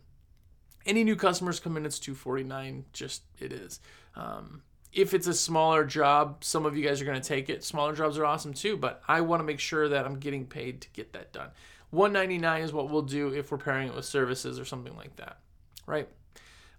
Any 0.87 1.05
new 1.05 1.17
customers 1.17 1.61
come 1.61 1.77
in, 1.77 1.85
it's 1.85 1.99
249. 1.99 2.87
Just 2.93 3.23
it 3.39 3.53
is. 3.53 3.81
Um, 4.17 4.63
if 4.93 5.13
it's 5.13 5.27
a 5.27 5.35
smaller 5.35 5.85
job, 5.85 6.43
some 6.43 6.65
of 6.65 6.77
you 6.77 6.85
guys 6.85 7.01
are 7.01 7.05
going 7.05 7.21
to 7.21 7.29
take 7.29 7.51
it. 7.51 7.63
Smaller 7.63 7.95
jobs 7.95 8.17
are 8.19 8.25
awesome 8.25 8.55
too, 8.55 8.77
but 8.77 9.03
I 9.07 9.21
want 9.21 9.41
to 9.41 9.45
make 9.45 9.61
sure 9.61 9.89
that 9.89 10.07
I'm 10.07 10.19
getting 10.19 10.47
paid 10.47 10.81
to 10.81 10.89
get 10.91 11.13
that 11.13 11.33
done. 11.33 11.51
199 11.91 12.63
is 12.63 12.73
what 12.73 12.91
we'll 12.91 13.03
do 13.03 13.29
if 13.29 13.51
we're 13.51 13.59
pairing 13.59 13.89
it 13.89 13.95
with 13.95 14.05
services 14.05 14.59
or 14.59 14.65
something 14.65 14.97
like 14.97 15.17
that, 15.17 15.39
right? 15.87 16.09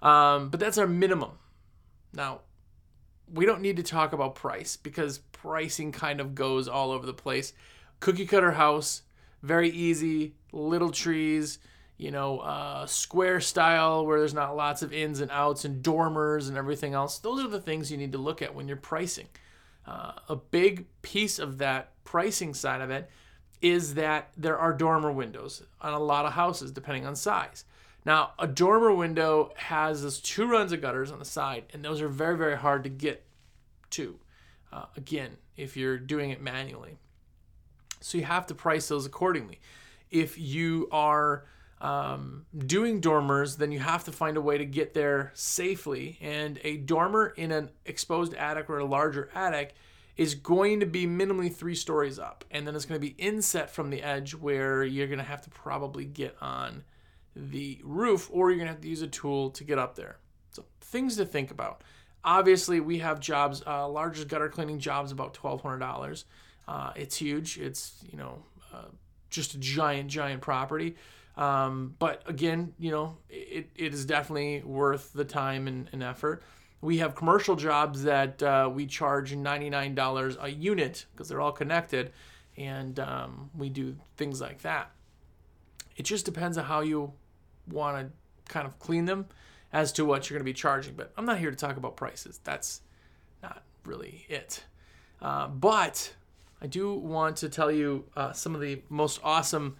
Um, 0.01 0.49
but 0.49 0.59
that's 0.59 0.77
our 0.77 0.87
minimum. 0.87 1.31
Now, 2.13 2.41
we 3.31 3.45
don't 3.45 3.61
need 3.61 3.77
to 3.77 3.83
talk 3.83 4.13
about 4.13 4.35
price 4.35 4.75
because 4.75 5.19
pricing 5.19 5.91
kind 5.91 6.19
of 6.19 6.35
goes 6.35 6.67
all 6.67 6.91
over 6.91 7.05
the 7.05 7.13
place. 7.13 7.53
Cookie 7.99 8.25
cutter 8.25 8.51
house, 8.51 9.03
very 9.43 9.69
easy, 9.69 10.33
little 10.51 10.91
trees, 10.91 11.59
you 11.99 12.11
know, 12.11 12.39
uh, 12.39 12.85
square 12.85 13.41
style 13.41 14.05
where 14.05 14.19
there's 14.19 14.33
not 14.33 14.55
lots 14.55 14.81
of 14.81 14.93
ins 14.93 15.19
and 15.19 15.29
outs 15.31 15.65
and 15.65 15.83
dormers 15.83 16.47
and 16.47 16.57
everything 16.57 16.93
else. 16.93 17.19
Those 17.19 17.43
are 17.43 17.49
the 17.49 17.59
things 17.59 17.91
you 17.91 17.97
need 17.97 18.13
to 18.13 18.17
look 18.17 18.41
at 18.41 18.55
when 18.55 18.69
you're 18.69 18.77
pricing. 18.77 19.27
Uh, 19.85 20.13
a 20.29 20.37
big 20.37 20.85
piece 21.01 21.39
of 21.39 21.57
that 21.57 21.91
pricing 22.05 22.53
side 22.53 22.79
of 22.79 22.89
it 22.89 23.09
is 23.61 23.95
that 23.95 24.29
there 24.37 24.57
are 24.57 24.71
dormer 24.71 25.11
windows 25.11 25.61
on 25.81 25.91
a 25.91 25.99
lot 25.99 26.25
of 26.25 26.31
houses, 26.31 26.71
depending 26.71 27.05
on 27.05 27.17
size. 27.17 27.65
Now, 28.05 28.31
a 28.39 28.47
dormer 28.47 28.93
window 28.93 29.51
has 29.57 30.01
those 30.01 30.21
two 30.21 30.47
runs 30.47 30.71
of 30.71 30.79
gutters 30.79 31.11
on 31.11 31.19
the 31.19 31.25
side, 31.25 31.65
and 31.73 31.83
those 31.83 31.99
are 31.99 32.07
very, 32.07 32.37
very 32.37 32.55
hard 32.55 32.85
to 32.85 32.89
get 32.89 33.25
to. 33.91 34.17
Uh, 34.71 34.85
again, 34.95 35.35
if 35.57 35.75
you're 35.75 35.97
doing 35.97 36.29
it 36.29 36.41
manually. 36.41 36.97
So 37.99 38.17
you 38.17 38.23
have 38.23 38.47
to 38.47 38.55
price 38.55 38.87
those 38.87 39.05
accordingly. 39.05 39.59
If 40.09 40.37
you 40.37 40.87
are 40.93 41.43
um, 41.81 42.45
doing 42.57 42.99
dormers, 42.99 43.55
then 43.55 43.71
you 43.71 43.79
have 43.79 44.03
to 44.05 44.11
find 44.11 44.37
a 44.37 44.41
way 44.41 44.57
to 44.57 44.65
get 44.65 44.93
there 44.93 45.31
safely. 45.33 46.17
And 46.21 46.59
a 46.63 46.77
dormer 46.77 47.27
in 47.27 47.51
an 47.51 47.69
exposed 47.85 48.33
attic 48.33 48.69
or 48.69 48.79
a 48.79 48.85
larger 48.85 49.29
attic 49.33 49.75
is 50.17 50.35
going 50.35 50.81
to 50.81 50.85
be 50.85 51.07
minimally 51.07 51.53
three 51.53 51.75
stories 51.75 52.19
up. 52.19 52.43
And 52.51 52.67
then 52.67 52.75
it's 52.75 52.85
going 52.85 52.99
to 52.99 53.07
be 53.07 53.15
inset 53.17 53.69
from 53.69 53.89
the 53.89 54.03
edge 54.03 54.35
where 54.35 54.83
you're 54.83 55.07
going 55.07 55.19
to 55.19 55.23
have 55.25 55.41
to 55.43 55.49
probably 55.49 56.03
get 56.03 56.35
on 56.41 56.83
the 57.35 57.79
roof 57.83 58.29
or 58.31 58.49
you're 58.49 58.57
going 58.57 58.67
to 58.67 58.73
have 58.73 58.81
to 58.81 58.89
use 58.89 59.01
a 59.01 59.07
tool 59.07 59.49
to 59.51 59.63
get 59.63 59.79
up 59.79 59.95
there. 59.95 60.17
So, 60.51 60.65
things 60.81 61.15
to 61.15 61.25
think 61.25 61.51
about. 61.51 61.83
Obviously, 62.25 62.81
we 62.81 62.99
have 62.99 63.21
jobs, 63.21 63.63
uh, 63.65 63.87
largest 63.87 64.27
gutter 64.27 64.49
cleaning 64.49 64.79
jobs, 64.79 65.13
about 65.13 65.33
$1,200. 65.35 66.25
Uh, 66.67 66.91
it's 66.97 67.15
huge. 67.15 67.57
It's, 67.57 68.03
you 68.11 68.17
know, 68.17 68.43
uh, 68.73 68.89
just 69.29 69.53
a 69.53 69.57
giant, 69.57 70.09
giant 70.09 70.41
property. 70.41 70.97
Um, 71.39 71.95
but 71.99 72.21
again, 72.25 72.73
you 72.77 72.91
know, 72.91 73.17
it, 73.29 73.69
it 73.73 73.93
is 73.93 74.05
definitely 74.05 74.61
worth 74.61 75.13
the 75.13 75.23
time 75.23 75.69
and, 75.69 75.87
and 75.93 76.03
effort. 76.03 76.43
We 76.81 76.97
have 76.97 77.15
commercial 77.15 77.55
jobs 77.55 78.03
that 78.03 78.43
uh, 78.43 78.69
we 78.71 78.85
charge 78.85 79.31
$99 79.33 80.43
a 80.43 80.51
unit 80.51 81.05
because 81.11 81.29
they're 81.29 81.39
all 81.39 81.53
connected, 81.53 82.11
and 82.57 82.99
um, 82.99 83.49
we 83.57 83.69
do 83.69 83.95
things 84.17 84.41
like 84.41 84.63
that. 84.63 84.91
It 85.95 86.03
just 86.03 86.25
depends 86.25 86.57
on 86.57 86.65
how 86.65 86.81
you 86.81 87.13
want 87.69 87.97
to 87.97 88.53
kind 88.53 88.67
of 88.67 88.77
clean 88.79 89.05
them 89.05 89.27
as 89.71 89.93
to 89.93 90.03
what 90.03 90.29
you're 90.29 90.37
going 90.37 90.45
to 90.45 90.49
be 90.49 90.53
charging. 90.53 90.95
But 90.95 91.13
I'm 91.17 91.25
not 91.25 91.39
here 91.39 91.51
to 91.51 91.57
talk 91.57 91.77
about 91.77 91.95
prices. 91.95 92.41
That's 92.43 92.81
not 93.41 93.63
really 93.85 94.25
it. 94.27 94.65
Uh, 95.21 95.47
but 95.47 96.13
I 96.61 96.67
do 96.67 96.93
want 96.93 97.37
to 97.37 97.47
tell 97.49 97.71
you 97.71 98.05
uh, 98.17 98.33
some 98.33 98.55
of 98.55 98.61
the 98.61 98.81
most 98.89 99.21
awesome 99.23 99.77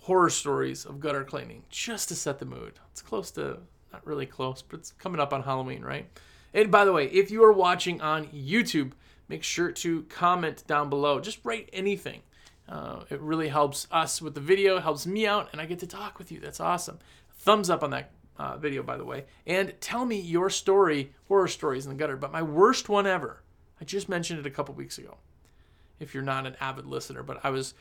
horror 0.00 0.30
stories 0.30 0.84
of 0.84 1.00
gutter 1.00 1.24
cleaning 1.24 1.62
just 1.68 2.08
to 2.08 2.14
set 2.14 2.38
the 2.38 2.44
mood. 2.44 2.74
It's 2.90 3.02
close 3.02 3.30
to, 3.32 3.58
not 3.92 4.06
really 4.06 4.26
close, 4.26 4.62
but 4.62 4.80
it's 4.80 4.92
coming 4.92 5.20
up 5.20 5.32
on 5.32 5.42
Halloween, 5.42 5.82
right? 5.82 6.06
And 6.54 6.70
by 6.70 6.84
the 6.84 6.92
way, 6.92 7.06
if 7.06 7.30
you 7.30 7.44
are 7.44 7.52
watching 7.52 8.00
on 8.00 8.26
YouTube, 8.26 8.92
make 9.28 9.42
sure 9.42 9.70
to 9.70 10.02
comment 10.04 10.64
down 10.66 10.90
below. 10.90 11.20
Just 11.20 11.44
write 11.44 11.68
anything. 11.72 12.22
Uh, 12.68 13.00
it 13.10 13.20
really 13.20 13.48
helps 13.48 13.86
us 13.90 14.22
with 14.22 14.34
the 14.34 14.40
video, 14.40 14.78
helps 14.78 15.06
me 15.06 15.26
out, 15.26 15.48
and 15.52 15.60
I 15.60 15.66
get 15.66 15.80
to 15.80 15.86
talk 15.86 16.18
with 16.18 16.32
you. 16.32 16.40
That's 16.40 16.60
awesome. 16.60 16.98
Thumbs 17.34 17.68
up 17.68 17.82
on 17.82 17.90
that 17.90 18.10
uh, 18.38 18.56
video, 18.56 18.82
by 18.82 18.96
the 18.96 19.04
way. 19.04 19.24
And 19.46 19.74
tell 19.80 20.04
me 20.06 20.18
your 20.18 20.50
story, 20.50 21.12
horror 21.28 21.48
stories 21.48 21.84
in 21.84 21.90
the 21.90 21.98
gutter. 21.98 22.16
But 22.16 22.32
my 22.32 22.42
worst 22.42 22.88
one 22.88 23.06
ever, 23.06 23.42
I 23.80 23.84
just 23.84 24.08
mentioned 24.08 24.40
it 24.40 24.46
a 24.46 24.50
couple 24.50 24.74
weeks 24.74 24.98
ago. 24.98 25.18
If 25.98 26.14
you're 26.14 26.22
not 26.22 26.46
an 26.46 26.56
avid 26.60 26.86
listener, 26.86 27.22
but 27.22 27.40
I 27.44 27.50
was 27.50 27.74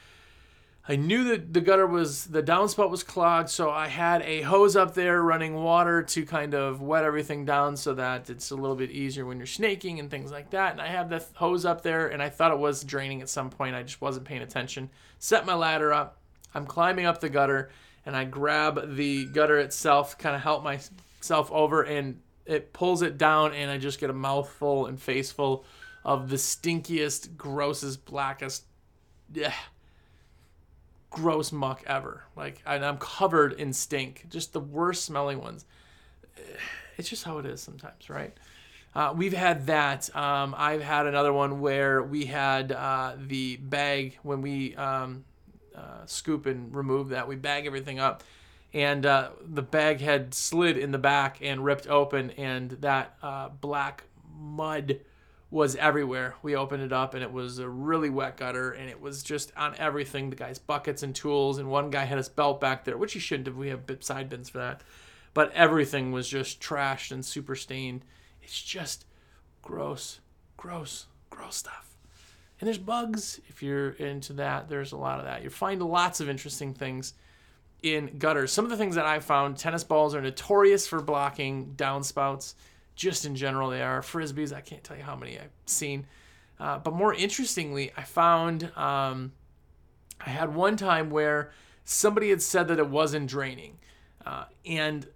I 0.90 0.96
knew 0.96 1.24
that 1.26 1.54
the 1.54 1.62
gutter 1.62 1.86
was 1.86 2.26
the 2.26 2.42
downspout 2.42 2.90
was 2.90 3.04
clogged, 3.04 3.50
so 3.50 3.70
I 3.70 3.88
had 3.88 4.24
a 4.24 4.42
hose 4.42 4.76
up 4.76 4.96
there 4.96 5.22
running 5.22 5.54
water 5.54 6.02
to 6.02 6.26
kind 6.26 6.56
of 6.56 6.82
wet 6.82 7.04
everything 7.04 7.46
down 7.46 7.78
so 7.78 7.94
that 7.94 8.28
it's 8.28 8.50
a 8.50 8.56
little 8.56 8.76
bit 8.76 8.90
easier 8.90 9.24
when 9.24 9.38
you're 9.38 9.46
snaking 9.46 10.00
and 10.00 10.10
things 10.10 10.32
like 10.32 10.50
that. 10.50 10.72
And 10.72 10.82
I 10.82 10.88
have 10.88 11.12
the 11.12 11.24
hose 11.36 11.64
up 11.64 11.84
there, 11.84 12.08
and 12.08 12.24
I 12.24 12.30
thought 12.30 12.52
it 12.52 12.58
was 12.58 12.84
draining 12.84 13.22
at 13.22 13.30
some 13.30 13.52
point. 13.52 13.76
I 13.76 13.84
just 13.84 14.02
wasn't 14.02 14.26
paying 14.26 14.42
attention. 14.42 14.90
Set 15.20 15.46
my 15.46 15.54
ladder 15.54 15.94
up. 15.94 16.18
I'm 16.56 16.66
climbing 16.66 17.06
up 17.06 17.22
the 17.22 17.30
gutter, 17.30 17.70
and 18.04 18.16
I 18.16 18.24
grab 18.24 18.96
the 18.96 19.28
gutter 19.28 19.60
itself, 19.60 20.18
kind 20.18 20.36
of 20.36 20.42
help 20.42 20.64
myself 20.64 21.52
over, 21.52 21.84
and 21.84 22.20
it 22.48 22.74
pulls 22.74 23.04
it 23.04 23.20
down, 23.20 23.54
and 23.54 23.70
I 23.70 23.78
just 23.78 24.00
get 24.00 24.10
a 24.10 24.14
mouthful 24.14 24.88
and 24.88 25.00
faceful 25.00 25.66
of 26.04 26.30
the 26.30 26.38
stinkiest, 26.38 27.38
grossest, 27.38 28.06
blackest. 28.06 28.64
Yeah 29.32 29.54
gross 31.10 31.52
muck 31.52 31.84
ever. 31.88 32.24
Like, 32.36 32.62
and 32.66 32.86
I'm 32.86 32.98
covered 32.98 33.54
in 33.54 33.74
stink, 33.74 34.26
just 34.30 34.54
the 34.54 34.60
worst 34.60 35.06
smelling 35.06 35.42
ones. 35.42 35.66
It's 36.98 37.10
just 37.10 37.24
how 37.24 37.38
it 37.38 37.46
is 37.46 37.62
sometimes, 37.62 38.10
right? 38.10 38.34
Uh, 38.96 39.14
we've 39.16 39.34
had 39.34 39.68
that. 39.68 40.14
Um, 40.16 40.56
I've 40.58 40.82
had 40.82 41.06
another 41.06 41.32
one 41.32 41.60
where 41.60 42.02
we 42.02 42.26
had 42.26 42.72
uh, 42.72 43.14
the 43.18 43.58
bag 43.58 44.18
when 44.24 44.42
we 44.42 44.76
um, 44.76 45.24
uh, 45.76 46.06
scoop 46.06 46.46
and 46.46 46.76
remove 46.76 47.10
that. 47.10 47.28
We 47.28 47.36
bag 47.36 47.66
everything 47.68 48.00
up, 48.00 48.24
and 48.74 49.06
uh, 49.06 49.30
the 49.48 49.62
bag 49.62 50.02
had 50.02 50.34
slid 50.34 50.78
in 50.78 50.92
the 50.92 50.98
back 50.98 51.38
and 51.42 51.64
ripped 51.64 51.88
open, 51.88 52.32
and 52.32 52.72
that 52.72 53.16
uh, 53.22 53.50
black 53.50 54.06
mud 54.38 55.00
was 55.52 55.76
everywhere. 55.76 56.36
We 56.44 56.56
opened 56.56 56.84
it 56.84 56.94
up 56.94 57.14
and 57.14 57.24
it 57.24 57.32
was 57.32 57.58
a 57.58 57.68
really 57.68 58.10
wet 58.10 58.38
gutter 58.38 58.72
and 58.72 58.90
it 58.90 59.02
was 59.02 59.24
just 59.24 59.52
on 59.58 59.76
everything. 59.78 60.30
The 60.30 60.36
guy's 60.36 60.60
buckets 60.60 61.02
and 61.02 61.16
tools, 61.16 61.58
and 61.58 61.70
one 61.70 61.90
guy 61.90 62.04
had 62.06 62.18
his 62.18 62.30
belt 62.30 62.62
back 62.62 62.86
there, 62.86 62.98
which 62.98 63.14
he 63.14 63.20
shouldn't 63.20 63.48
have. 63.48 63.58
We 63.58 63.70
have 63.70 63.84
side 64.02 64.30
bins 64.30 64.50
for 64.50 64.60
that. 64.60 64.82
But 65.34 65.52
everything 65.54 66.12
was 66.12 66.28
just 66.28 66.60
trashed 66.60 67.12
and 67.12 67.26
super 67.26 67.56
stained. 67.56 68.06
It's 68.42 68.62
just 68.62 69.06
gross, 69.62 70.20
gross, 70.58 71.08
gross 71.30 71.56
stuff. 71.56 71.96
And 72.60 72.68
there's 72.68 72.78
bugs 72.78 73.40
if 73.48 73.64
you're 73.64 73.92
into 73.92 74.34
that. 74.34 74.70
There's 74.70 74.92
a 74.92 74.98
lot 74.98 75.20
of 75.20 75.26
that. 75.26 75.44
You 75.44 75.50
find 75.50 75.82
lots 75.82 76.20
of 76.20 76.30
interesting 76.30 76.74
things 76.74 77.14
in 77.82 78.18
gutters. 78.18 78.52
Some 78.52 78.66
of 78.66 78.72
the 78.72 78.78
things 78.78 78.96
that 78.96 79.06
I 79.06 79.20
found 79.20 79.58
tennis 79.58 79.84
balls 79.84 80.14
are 80.14 80.22
notorious 80.22 80.86
for 80.86 81.02
blocking 81.02 81.74
downspouts 81.78 82.56
just 83.00 83.26
in 83.26 83.34
general 83.34 83.70
they 83.70 83.82
are. 83.82 84.02
Frisbees, 84.02 84.54
I 84.54 84.60
can't 84.60 84.84
tell 84.84 84.98
you 84.98 85.04
how 85.04 85.16
many 85.16 85.40
I've 85.40 85.52
seen. 85.66 86.06
Uh, 86.60 86.78
but 86.80 86.94
more 86.94 87.14
interestingly, 87.14 87.92
I 87.96 88.04
found 88.04 88.70
um, 88.76 89.32
I 90.20 90.30
had 90.30 90.54
one 90.54 90.76
time 90.76 91.10
where 91.10 91.52
somebody 91.86 92.30
had 92.30 92.42
said 92.42 92.68
that 92.68 92.78
it 92.78 92.90
wasn't 92.90 93.30
draining. 93.30 93.80
Uh, 94.26 94.44
and 94.66 95.08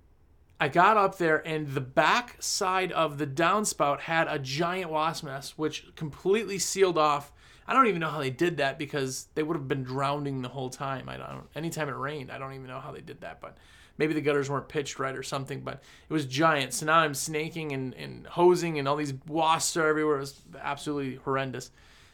I 0.62 0.70
got 0.70 0.96
up 0.96 1.18
there, 1.18 1.46
and 1.46 1.68
the 1.68 1.82
back 1.82 2.42
side 2.42 2.94
of 2.94 3.18
the 3.18 3.28
downspout 3.28 4.00
had 4.00 4.30
a 4.30 4.40
giant 4.40 4.90
wasp 4.90 5.26
nest, 5.26 5.60
which 5.60 5.94
completely 5.98 6.60
sealed 6.60 6.98
off. 6.98 7.34
I 7.68 7.74
don't 7.74 7.88
even 7.88 8.00
know 8.00 8.10
how 8.10 8.20
they 8.20 8.30
did 8.30 8.58
that 8.58 8.80
because 8.80 9.28
they 9.36 9.44
would 9.44 9.58
have 9.58 9.68
been 9.68 9.84
drowning 9.84 10.42
the 10.42 10.48
whole 10.48 10.70
time. 10.70 11.10
I 11.10 11.18
don't. 11.18 11.48
Anytime 11.54 11.90
it 11.90 11.98
rained, 11.98 12.32
I 12.32 12.38
don't 12.38 12.54
even 12.54 12.68
know 12.68 12.80
how 12.80 12.94
they 12.94 13.02
did 13.02 13.20
that, 13.22 13.42
but 13.42 13.58
maybe 13.98 14.14
the 14.14 14.22
gutters 14.22 14.50
weren't 14.50 14.68
pitched 14.68 15.00
right 15.00 15.16
or 15.16 15.24
something, 15.24 15.62
but 15.62 15.82
it 16.10 16.14
was 16.14 16.26
giant. 16.26 16.74
So 16.74 16.86
now 16.86 17.00
I'm 17.00 17.14
snaking 17.14 17.72
and, 17.72 17.94
and 17.94 18.28
hosing, 18.28 18.80
and 18.80 18.88
all 18.88 18.96
these 18.96 19.14
wasps 19.28 19.78
are 19.78 19.88
everywhere. 19.88 20.18
It 20.18 20.22
was 20.22 20.42
absolutely 20.60 21.16
horrendous. 21.16 21.72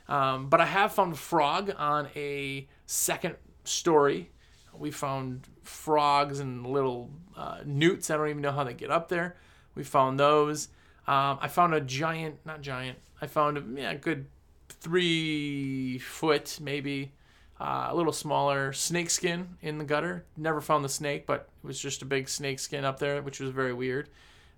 Um, 0.08 0.50
but 0.50 0.60
I 0.60 0.66
have 0.66 0.92
found 0.92 1.14
a 1.14 1.18
frog 1.18 1.72
on 1.78 2.10
a 2.16 2.68
second 2.86 3.36
story. 3.64 4.32
We 4.74 4.92
found 4.92 5.48
frogs 5.64 6.40
and 6.40 6.66
little 6.66 7.12
uh, 7.38 7.60
newts. 7.66 8.10
I 8.10 8.18
don't 8.18 8.30
even 8.30 8.42
know 8.42 8.52
how 8.52 8.64
they 8.64 8.74
get 8.74 8.92
up 8.92 9.10
there. 9.10 9.36
We 9.76 9.84
found 9.84 10.20
those. 10.20 10.70
Um, 11.08 11.38
I 11.42 11.48
found 11.48 11.74
a 11.74 11.82
giant, 11.82 12.38
not 12.46 12.62
giant. 12.62 12.98
I 13.22 13.28
found 13.28 13.58
a 13.58 13.64
yeah, 13.80 13.94
good 13.96 14.28
three 14.70 15.98
foot, 16.00 16.60
maybe 16.62 17.12
uh, 17.60 17.88
a 17.90 17.96
little 17.96 18.14
smaller 18.14 18.72
snake 18.72 19.10
skin 19.10 19.58
in 19.62 19.78
the 19.78 19.84
gutter. 19.84 20.24
Never 20.38 20.62
found 20.62 20.86
the 20.86 20.90
snake, 20.90 21.26
but 21.26 21.50
it 21.64 21.68
was 21.68 21.80
just 21.80 22.02
a 22.02 22.06
big 22.06 22.30
snake 22.30 22.60
skin 22.60 22.86
up 22.86 23.00
there, 23.00 23.22
which 23.22 23.40
was 23.40 23.52
very 23.52 23.74
weird. 23.74 24.10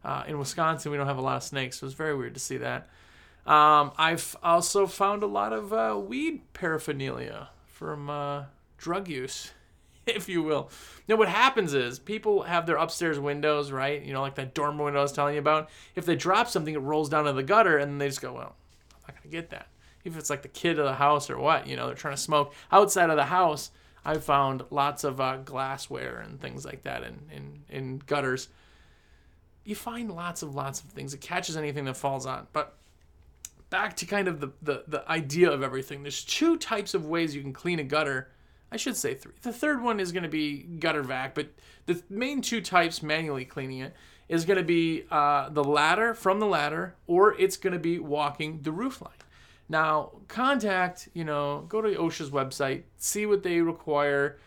Uh, 0.03 0.24
in 0.27 0.38
Wisconsin, 0.38 0.91
we 0.91 0.98
don't 0.98 1.08
have 1.08 1.17
a 1.17 1.22
lot 1.22 1.38
of 1.38 1.43
snakes, 1.43 1.79
so 1.79 1.86
it 1.86 1.88
was 1.88 1.93
very 1.93 2.15
weird 2.15 2.34
to 2.36 2.39
see 2.39 2.58
that. 2.58 2.89
Um, 3.46 3.91
I've 3.98 4.36
also 4.43 4.86
found 4.86 5.24
a 5.24 5.27
lot 5.27 5.51
of 5.51 5.74
uh, 5.74 6.00
weed 6.00 6.41
paraphernalia 6.53 7.50
from 7.65 8.10
uh, 8.10 8.46
drug 8.77 9.08
use, 9.08 9.51
if 10.05 10.29
you 10.29 10.43
will. 10.43 10.70
Now, 11.08 11.15
what 11.15 11.27
happens 11.27 11.74
is 11.74 11.98
people 11.98 12.43
have 12.43 12.67
their 12.67 12.77
upstairs 12.77 13.20
windows, 13.20 13.72
right? 13.72 14.01
You 14.03 14.13
know, 14.13 14.22
like 14.22 14.36
that 14.36 14.53
dorm 14.53 14.77
window 14.77 15.00
I 15.00 15.03
was 15.03 15.12
telling 15.12 15.34
you 15.34 15.39
about. 15.39 15.70
If 15.96 16.05
they 16.05 16.15
drop 16.15 16.50
something, 16.50 16.75
it 16.75 16.79
rolls 16.81 17.10
down 17.10 17.25
to 17.25 17.34
the 17.34 17.41
gutter, 17.41 17.79
and 17.79 18.00
they 18.00 18.08
just 18.08 18.22
go, 18.22 18.34
well, 18.34 18.55
I'm 18.93 19.01
not 19.08 19.15
going 19.15 19.31
to 19.31 19.38
get 19.38 19.50
that 19.50 19.67
if 20.03 20.17
it's 20.17 20.29
like 20.29 20.41
the 20.41 20.48
kid 20.48 20.79
of 20.79 20.86
the 20.86 20.93
house 20.93 21.29
or 21.29 21.38
what, 21.38 21.67
you 21.67 21.75
know, 21.75 21.88
they're 21.88 21.96
trying 21.96 22.15
to 22.15 22.22
smoke 22.22 22.53
outside 22.72 23.10
of 23.10 23.17
the 23.17 23.25
house. 23.25 23.72
I've 24.03 24.24
found 24.24 24.63
lots 24.72 25.03
of 25.03 25.22
uh, 25.22 25.38
glassware 25.38 26.20
and 26.20 26.41
things 26.41 26.65
like 26.65 26.84
that 26.84 27.03
in, 27.03 27.20
in, 27.31 27.63
in 27.70 28.01
gutters. 28.05 28.50
You 29.63 29.75
find 29.75 30.12
lots 30.12 30.41
of 30.41 30.55
lots 30.55 30.81
of 30.81 30.89
things. 30.89 31.13
It 31.13 31.22
catches 31.22 31.55
anything 31.55 31.86
that 31.86 31.98
falls 31.98 32.25
on. 32.25 32.48
But 32.51 32.75
back 33.70 33.96
to 33.98 34.05
kind 34.05 34.27
of 34.27 34.39
the, 34.39 34.51
the, 34.62 34.84
the 34.88 35.10
idea 35.10 35.51
of 35.51 35.63
everything. 35.63 36.03
There's 36.03 36.24
two 36.24 36.58
types 36.58 36.93
of 36.93 37.05
ways 37.05 37.36
you 37.36 37.41
can 37.41 37.53
clean 37.53 37.79
a 37.79 37.84
gutter. 37.84 38.29
I 38.72 38.77
should 38.77 38.96
say 38.96 39.13
three. 39.15 39.34
The 39.41 39.51
third 39.51 39.81
one 39.84 40.00
is 40.00 40.12
going 40.12 40.24
to 40.24 40.29
be 40.29 40.63
gutter 40.63 41.03
vac, 41.03 41.36
but 41.36 41.50
the 41.86 42.01
main 42.10 42.41
two 42.41 42.62
types 42.62 43.03
manually 43.03 43.46
cleaning 43.46 43.79
it 43.79 43.93
is 44.29 44.46
going 44.46 44.58
to 44.58 44.63
be 44.63 45.03
uh, 45.12 45.50
the 45.50 45.63
ladder 45.63 46.13
from 46.13 46.39
the 46.39 46.46
ladder, 46.46 46.96
or 47.05 47.38
it's 47.38 47.58
going 47.58 47.74
to 47.74 47.79
be 47.79 48.00
walking 48.00 48.62
the 48.62 48.72
roof 48.72 49.01
line. 49.01 49.12
Now, 49.72 50.12
contact, 50.28 51.08
you 51.13 51.24
know, 51.24 51.63
go 51.70 51.82
to 51.82 51.96
OSHA's 51.96 52.30
website, 52.30 52.84
see 52.98 53.25
what 53.25 53.42
they 53.42 53.62
require, 53.62 54.38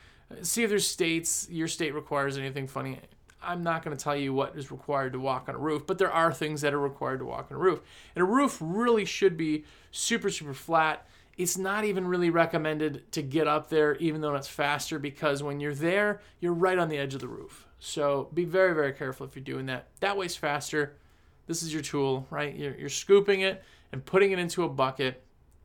see 0.42 0.64
if 0.64 0.68
there's 0.68 0.86
states, 0.86 1.48
your 1.50 1.66
state 1.66 1.94
requires 1.94 2.36
anything 2.36 2.66
funny. 2.66 2.98
I'm 3.42 3.62
not 3.62 3.82
going 3.82 3.96
to 3.96 4.04
tell 4.04 4.14
you 4.14 4.34
what 4.34 4.54
is 4.54 4.70
required 4.70 5.14
to 5.14 5.18
walk 5.18 5.48
on 5.48 5.54
a 5.54 5.58
roof, 5.58 5.86
but 5.86 5.96
there 5.96 6.12
are 6.12 6.30
things 6.30 6.60
that 6.60 6.74
are 6.74 6.78
required 6.78 7.20
to 7.20 7.24
walk 7.24 7.46
on 7.50 7.56
a 7.56 7.58
roof. 7.58 7.80
And 8.14 8.22
a 8.22 8.26
roof 8.26 8.58
really 8.60 9.06
should 9.06 9.38
be 9.38 9.64
super, 9.92 10.28
super 10.28 10.52
flat. 10.52 11.06
It's 11.38 11.56
not 11.56 11.86
even 11.86 12.06
really 12.06 12.28
recommended 12.28 13.10
to 13.12 13.22
get 13.22 13.48
up 13.48 13.70
there, 13.70 13.96
even 13.96 14.20
though 14.20 14.34
it's 14.34 14.46
faster, 14.46 14.98
because 14.98 15.42
when 15.42 15.58
you're 15.58 15.74
there, 15.74 16.20
you're 16.40 16.52
right 16.52 16.76
on 16.78 16.90
the 16.90 16.98
edge 16.98 17.14
of 17.14 17.22
the 17.22 17.28
roof. 17.28 17.66
So 17.78 18.28
be 18.34 18.44
very, 18.44 18.74
very 18.74 18.92
careful 18.92 19.24
if 19.24 19.34
you're 19.34 19.42
doing 19.42 19.64
that. 19.66 19.88
That 20.00 20.18
way's 20.18 20.36
faster. 20.36 20.96
This 21.46 21.62
is 21.62 21.72
your 21.72 21.82
tool, 21.82 22.26
right? 22.28 22.54
You're, 22.54 22.74
you're 22.74 22.88
scooping 22.90 23.40
it 23.40 23.62
and 23.92 24.04
putting 24.04 24.32
it 24.32 24.38
into 24.38 24.64
a 24.64 24.68
bucket, 24.68 25.22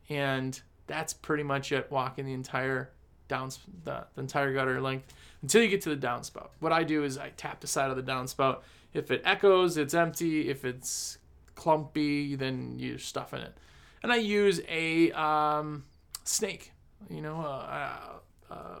and 0.08 0.60
that's 0.86 1.12
pretty 1.12 1.42
much 1.42 1.72
it. 1.72 1.90
Walking 1.90 2.26
the 2.26 2.32
entire 2.32 2.90
down 3.28 3.50
the, 3.84 4.04
the 4.14 4.20
entire 4.20 4.52
gutter 4.52 4.80
length 4.80 5.14
until 5.40 5.62
you 5.62 5.68
get 5.68 5.80
to 5.82 5.94
the 5.94 6.06
downspout. 6.06 6.48
What 6.58 6.72
I 6.72 6.82
do 6.82 7.04
is 7.04 7.16
I 7.16 7.30
tap 7.30 7.60
the 7.60 7.66
side 7.66 7.90
of 7.90 7.96
the 7.96 8.02
downspout. 8.02 8.60
If 8.92 9.10
it 9.10 9.22
echoes, 9.24 9.76
it's 9.76 9.94
empty. 9.94 10.50
If 10.50 10.64
it's 10.64 11.18
clumpy, 11.54 12.34
then 12.34 12.78
you 12.78 12.98
stuff 12.98 13.32
in 13.32 13.40
it. 13.40 13.56
And 14.02 14.12
I 14.12 14.16
use 14.16 14.60
a 14.68 15.12
um, 15.12 15.84
snake, 16.24 16.72
you 17.08 17.20
know, 17.20 17.36
a, 17.36 18.20
a, 18.50 18.54
a, 18.54 18.78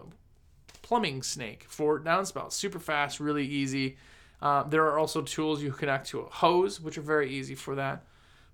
plumbing 0.82 1.22
snake 1.22 1.66
for 1.68 2.00
downspout. 2.00 2.52
Super 2.52 2.80
fast, 2.80 3.20
really 3.20 3.46
easy. 3.46 3.96
Uh, 4.42 4.64
there 4.64 4.84
are 4.86 4.98
also 4.98 5.22
tools 5.22 5.62
you 5.62 5.70
connect 5.70 6.08
to 6.08 6.20
a 6.20 6.24
hose, 6.24 6.80
which 6.80 6.98
are 6.98 7.02
very 7.02 7.30
easy 7.30 7.54
for 7.54 7.76
that. 7.76 8.04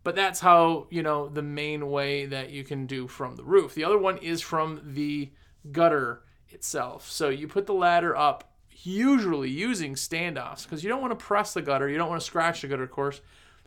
But 0.07 0.15
that's 0.15 0.39
how, 0.39 0.87
you 0.89 1.03
know, 1.03 1.29
the 1.29 1.43
main 1.43 1.91
way 1.91 2.27
that 2.27 2.51
you 2.51 2.63
can 2.63 2.87
do 2.87 3.09
from 3.09 3.35
the 3.35 3.43
roof. 3.43 3.75
The 3.75 3.83
other 3.83 3.99
one 3.99 4.19
is 4.19 4.41
from 4.41 4.81
the 4.95 5.33
gutter 5.73 6.23
itself. 6.51 7.11
So 7.11 7.29
you 7.29 7.49
put 7.49 7.67
the 7.67 7.75
ladder 7.75 8.17
up, 8.17 8.53
usually 8.85 9.51
using 9.51 9.97
standoffs, 9.97 10.63
because 10.63 10.85
you 10.85 10.89
don't 10.89 11.01
want 11.01 11.19
to 11.19 11.25
press 11.25 11.55
the 11.55 11.61
gutter. 11.61 11.89
You 11.89 11.99
don't 11.99 12.09
want 12.09 12.21
to 12.21 12.25
scratch 12.25 12.61
the 12.61 12.69
gutter, 12.69 12.85
of 12.85 12.93
course, 12.93 13.21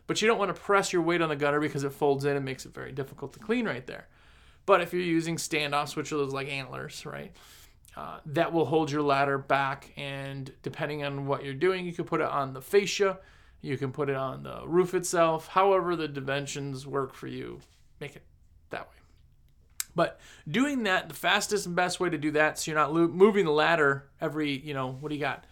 but 0.06 0.22
you 0.22 0.28
don't 0.28 0.38
want 0.38 0.48
to 0.48 0.58
press 0.58 0.94
your 0.94 1.02
weight 1.02 1.20
on 1.20 1.28
the 1.28 1.36
gutter 1.36 1.60
because 1.60 1.84
it 1.84 1.92
folds 1.92 2.24
in 2.24 2.34
and 2.34 2.44
makes 2.46 2.64
it 2.64 2.72
very 2.72 2.92
difficult 2.92 3.34
to 3.34 3.38
clean 3.38 3.66
right 3.66 3.86
there. 3.86 4.08
But 4.64 4.80
if 4.80 4.94
you're 4.94 5.02
using 5.02 5.36
standoffs, 5.36 5.94
which 5.94 6.10
are 6.10 6.16
those 6.16 6.32
like 6.32 6.48
antlers, 6.48 7.04
right? 7.04 7.36
Uh, 7.98 8.20
that 8.24 8.50
will 8.50 8.64
hold 8.64 8.90
your 8.90 9.02
ladder 9.02 9.36
back, 9.36 9.92
and 9.98 10.50
depending 10.62 11.04
on 11.04 11.26
what 11.26 11.44
you're 11.44 11.52
doing, 11.52 11.84
you 11.84 11.92
can 11.92 12.06
put 12.06 12.22
it 12.22 12.28
on 12.28 12.54
the 12.54 12.62
fascia 12.62 13.18
you 13.60 13.76
can 13.76 13.92
put 13.92 14.08
it 14.08 14.16
on 14.16 14.42
the 14.42 14.62
roof 14.66 14.94
itself. 14.94 15.48
However, 15.48 15.96
the 15.96 16.08
dimensions 16.08 16.86
work 16.86 17.14
for 17.14 17.26
you, 17.26 17.60
make 18.00 18.16
it 18.16 18.22
that 18.70 18.82
way. 18.82 18.94
But 19.94 20.20
doing 20.48 20.84
that, 20.84 21.08
the 21.08 21.14
fastest 21.14 21.66
and 21.66 21.74
best 21.74 22.00
way 22.00 22.10
to 22.10 22.18
do 22.18 22.30
that, 22.32 22.58
so 22.58 22.70
you're 22.70 22.80
not 22.80 22.94
lo- 22.94 23.08
moving 23.08 23.44
the 23.44 23.50
ladder 23.50 24.08
every, 24.20 24.56
you 24.58 24.72
know, 24.72 24.92
what 24.92 25.08
do 25.08 25.14
you 25.14 25.20
got? 25.20 25.44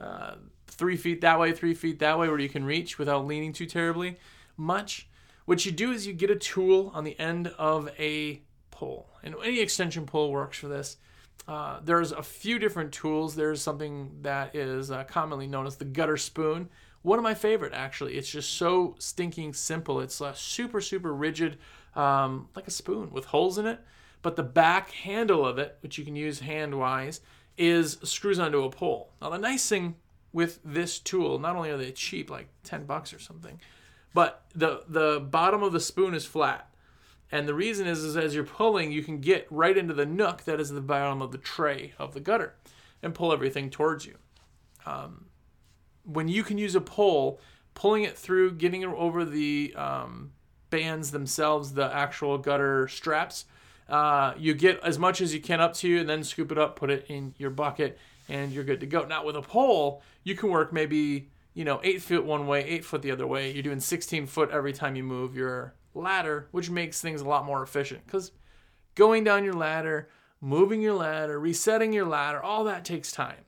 Uh, 0.00 0.34
three 0.66 0.96
feet 0.96 1.22
that 1.22 1.40
way, 1.40 1.52
three 1.52 1.74
feet 1.74 1.98
that 2.00 2.18
way, 2.18 2.28
where 2.28 2.38
you 2.38 2.48
can 2.48 2.64
reach 2.64 2.98
without 2.98 3.26
leaning 3.26 3.52
too 3.52 3.66
terribly 3.66 4.18
much. 4.56 5.08
What 5.46 5.64
you 5.64 5.72
do 5.72 5.92
is 5.92 6.06
you 6.06 6.12
get 6.12 6.30
a 6.30 6.36
tool 6.36 6.90
on 6.94 7.04
the 7.04 7.18
end 7.18 7.48
of 7.58 7.88
a 7.98 8.42
pole, 8.70 9.08
and 9.22 9.34
any 9.42 9.60
extension 9.60 10.04
pole 10.04 10.30
works 10.30 10.58
for 10.58 10.68
this. 10.68 10.98
Uh, 11.48 11.78
there's 11.82 12.12
a 12.12 12.22
few 12.22 12.58
different 12.58 12.92
tools. 12.92 13.36
There's 13.36 13.62
something 13.62 14.10
that 14.22 14.54
is 14.54 14.90
uh, 14.90 15.04
commonly 15.04 15.46
known 15.46 15.66
as 15.66 15.76
the 15.76 15.84
gutter 15.84 16.16
spoon. 16.16 16.68
One 17.06 17.20
of 17.20 17.22
my 17.22 17.34
favorite, 17.34 17.72
actually. 17.72 18.16
It's 18.16 18.28
just 18.28 18.54
so 18.54 18.96
stinking 18.98 19.54
simple. 19.54 20.00
It's 20.00 20.20
uh, 20.20 20.32
super, 20.32 20.80
super 20.80 21.14
rigid, 21.14 21.56
um, 21.94 22.48
like 22.56 22.66
a 22.66 22.72
spoon 22.72 23.12
with 23.12 23.26
holes 23.26 23.58
in 23.58 23.66
it. 23.66 23.78
But 24.22 24.34
the 24.34 24.42
back 24.42 24.90
handle 24.90 25.46
of 25.46 25.56
it, 25.56 25.78
which 25.84 25.98
you 25.98 26.04
can 26.04 26.16
use 26.16 26.40
hand 26.40 26.76
wise, 26.76 27.20
is 27.56 27.98
screws 28.02 28.40
onto 28.40 28.64
a 28.64 28.70
pole. 28.70 29.12
Now, 29.22 29.30
the 29.30 29.38
nice 29.38 29.68
thing 29.68 29.94
with 30.32 30.58
this 30.64 30.98
tool, 30.98 31.38
not 31.38 31.54
only 31.54 31.70
are 31.70 31.76
they 31.76 31.92
cheap, 31.92 32.28
like 32.28 32.48
10 32.64 32.86
bucks 32.86 33.14
or 33.14 33.20
something, 33.20 33.60
but 34.12 34.42
the, 34.52 34.82
the 34.88 35.20
bottom 35.20 35.62
of 35.62 35.72
the 35.72 35.78
spoon 35.78 36.12
is 36.12 36.26
flat. 36.26 36.74
And 37.30 37.46
the 37.46 37.54
reason 37.54 37.86
is, 37.86 38.02
is 38.02 38.16
as 38.16 38.34
you're 38.34 38.42
pulling, 38.42 38.90
you 38.90 39.04
can 39.04 39.20
get 39.20 39.46
right 39.48 39.76
into 39.76 39.94
the 39.94 40.06
nook 40.06 40.42
that 40.42 40.58
is 40.58 40.70
the 40.70 40.80
bottom 40.80 41.22
of 41.22 41.30
the 41.30 41.38
tray 41.38 41.94
of 42.00 42.14
the 42.14 42.20
gutter 42.20 42.56
and 43.00 43.14
pull 43.14 43.32
everything 43.32 43.70
towards 43.70 44.04
you. 44.06 44.16
Um, 44.84 45.26
when 46.06 46.28
you 46.28 46.42
can 46.42 46.56
use 46.58 46.74
a 46.74 46.80
pole, 46.80 47.40
pulling 47.74 48.04
it 48.04 48.16
through, 48.16 48.52
getting 48.52 48.82
it 48.82 48.88
over 48.88 49.24
the 49.24 49.74
um, 49.76 50.32
bands 50.70 51.10
themselves, 51.10 51.74
the 51.74 51.92
actual 51.94 52.38
gutter 52.38 52.88
straps, 52.88 53.44
uh, 53.88 54.34
you 54.36 54.54
get 54.54 54.80
as 54.82 54.98
much 54.98 55.20
as 55.20 55.32
you 55.34 55.40
can 55.40 55.60
up 55.60 55.74
to 55.74 55.88
you 55.88 56.00
and 56.00 56.08
then 56.08 56.24
scoop 56.24 56.50
it 56.50 56.58
up, 56.58 56.76
put 56.76 56.90
it 56.90 57.06
in 57.08 57.34
your 57.38 57.50
bucket, 57.50 57.98
and 58.28 58.52
you're 58.52 58.64
good 58.64 58.80
to 58.80 58.86
go. 58.86 59.04
Now, 59.04 59.24
with 59.24 59.36
a 59.36 59.42
pole, 59.42 60.02
you 60.24 60.34
can 60.34 60.50
work 60.50 60.72
maybe, 60.72 61.28
you 61.54 61.64
know, 61.64 61.80
eight 61.84 62.02
foot 62.02 62.24
one 62.24 62.46
way, 62.46 62.64
eight 62.64 62.84
foot 62.84 63.02
the 63.02 63.12
other 63.12 63.26
way. 63.26 63.52
You're 63.52 63.62
doing 63.62 63.80
16 63.80 64.26
foot 64.26 64.50
every 64.50 64.72
time 64.72 64.96
you 64.96 65.04
move 65.04 65.36
your 65.36 65.74
ladder, 65.94 66.48
which 66.50 66.70
makes 66.70 67.00
things 67.00 67.20
a 67.20 67.28
lot 67.28 67.44
more 67.44 67.62
efficient 67.62 68.04
because 68.06 68.32
going 68.94 69.22
down 69.22 69.44
your 69.44 69.54
ladder, 69.54 70.08
moving 70.40 70.82
your 70.82 70.94
ladder, 70.94 71.38
resetting 71.38 71.92
your 71.92 72.06
ladder, 72.06 72.42
all 72.42 72.64
that 72.64 72.84
takes 72.84 73.12
time, 73.12 73.44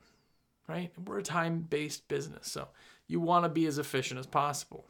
right? 0.68 0.92
We're 1.04 1.18
a 1.18 1.22
time 1.22 1.60
based 1.60 2.08
business, 2.08 2.50
so 2.50 2.68
you 3.06 3.20
want 3.20 3.44
to 3.44 3.48
be 3.48 3.66
as 3.66 3.78
efficient 3.78 4.20
as 4.20 4.26
possible. 4.26 4.87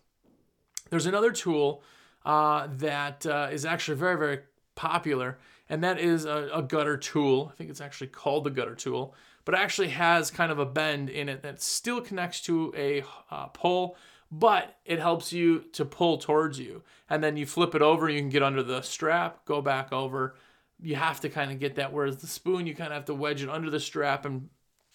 There's 0.90 1.06
another 1.06 1.32
tool 1.32 1.82
uh, 2.24 2.68
that 2.78 3.24
uh, 3.26 3.48
is 3.52 3.64
actually 3.64 3.96
very, 3.96 4.18
very 4.18 4.40
popular, 4.74 5.38
and 5.68 5.84
that 5.84 5.98
is 5.98 6.24
a, 6.24 6.50
a, 6.52 6.62
gutter 6.62 6.96
tool. 6.96 7.50
I 7.52 7.56
think 7.56 7.70
it's 7.70 7.80
actually 7.80 8.08
called 8.08 8.44
the 8.44 8.50
gutter 8.50 8.74
tool, 8.74 9.14
but 9.44 9.54
it 9.54 9.58
actually 9.58 9.88
has 9.88 10.30
kind 10.30 10.50
of 10.50 10.58
a 10.58 10.66
bend 10.66 11.10
in 11.10 11.28
it 11.28 11.42
that 11.42 11.62
still 11.62 12.00
connects 12.00 12.40
to 12.42 12.72
a 12.76 13.04
uh, 13.30 13.48
pole 13.48 13.96
but 14.30 14.76
it 14.84 14.98
helps 14.98 15.32
you 15.32 15.60
to 15.72 15.84
pull 15.84 16.18
towards 16.18 16.58
you. 16.58 16.82
And 17.08 17.22
then 17.22 17.36
you 17.36 17.46
flip 17.46 17.74
it 17.74 17.82
over, 17.82 18.08
you 18.08 18.20
can 18.20 18.28
get 18.28 18.42
under 18.42 18.62
the 18.62 18.82
strap, 18.82 19.44
go 19.44 19.62
back 19.62 19.92
over. 19.92 20.36
You 20.80 20.96
have 20.96 21.20
to 21.20 21.28
kind 21.28 21.50
of 21.50 21.58
get 21.58 21.76
that. 21.76 21.92
Whereas 21.92 22.18
the 22.18 22.26
spoon, 22.26 22.66
you 22.66 22.74
kind 22.74 22.92
of 22.92 22.96
have 22.96 23.04
to 23.06 23.14
wedge 23.14 23.42
it 23.42 23.48
under 23.48 23.70
the 23.70 23.80
strap 23.80 24.24
and 24.24 24.48